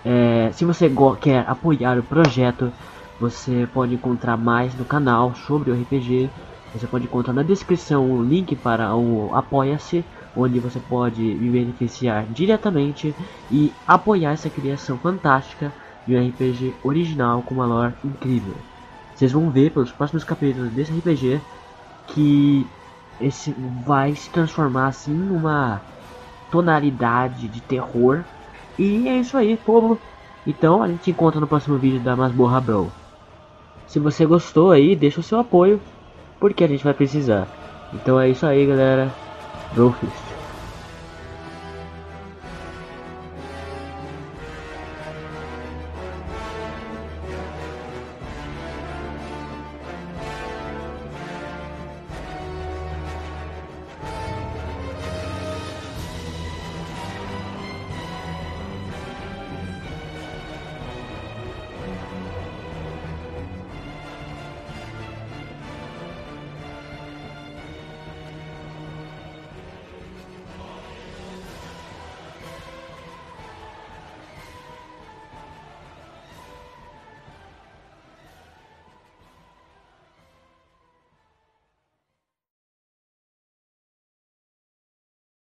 É, 0.03 0.49
se 0.55 0.65
você 0.65 0.91
quer 1.21 1.45
apoiar 1.47 1.99
o 1.99 2.03
projeto, 2.03 2.73
você 3.21 3.69
pode 3.75 3.93
encontrar 3.93 4.39
mais 4.39 4.75
no 4.75 4.87
canal 4.87 5.35
sobre 5.35 5.71
o 5.71 5.75
RPG. 5.75 6.31
Você 6.75 6.87
pode 6.87 7.05
encontrar 7.05 7.35
na 7.35 7.43
descrição 7.43 8.11
o 8.11 8.25
link 8.25 8.57
para 8.57 8.97
o 8.97 9.35
Apoia-se 9.35 10.03
onde 10.37 10.59
você 10.61 10.79
pode 10.79 11.21
me 11.21 11.51
beneficiar 11.51 12.25
diretamente 12.27 13.15
e 13.51 13.73
apoiar 13.87 14.33
essa 14.33 14.51
criação 14.51 14.97
fantástica 14.99 15.73
de 16.07 16.17
um 16.17 16.29
RPG 16.29 16.75
original 16.83 17.43
com 17.43 17.55
uma 17.55 17.67
lore 17.67 17.95
incrível. 18.05 18.55
Vocês 19.15 19.33
vão 19.33 19.51
ver 19.51 19.71
pelos 19.71 19.93
próximos 19.93 20.25
capítulos 20.25 20.71
desse 20.71 20.93
RPG 20.93 21.41
que 22.07 22.67
esse 23.21 23.55
vai 23.85 24.15
se 24.15 24.31
transformar 24.31 24.89
assim 24.89 25.13
numa 25.13 25.81
tonalidade 26.51 27.49
de 27.49 27.61
terror. 27.61 28.25
E 28.79 29.09
é 29.09 29.19
isso 29.19 29.37
aí, 29.37 29.57
povo. 29.57 29.99
Então 30.47 30.83
a 30.83 30.89
gente 30.89 31.05
se 31.05 31.11
encontra 31.11 31.41
no 31.41 31.47
próximo 31.47 31.77
vídeo 31.77 32.01
da 32.01 32.17
Masmorra 32.17 32.61
Bro. 32.61 32.91
Se 33.87 33.99
você 33.99 34.25
gostou 34.25 34.71
aí, 34.71 34.97
deixa 34.97 35.21
o 35.21 35.23
seu 35.23 35.39
apoio, 35.39 35.81
porque 36.39 36.65
a 36.65 36.69
gente 36.69 36.85
vai 36.85 36.95
precisar. 36.95 37.47
Então 37.93 38.19
é 38.19 38.31
isso 38.31 38.47
aí, 38.47 38.65
galera. 38.65 39.11
Brofist. 39.75 40.30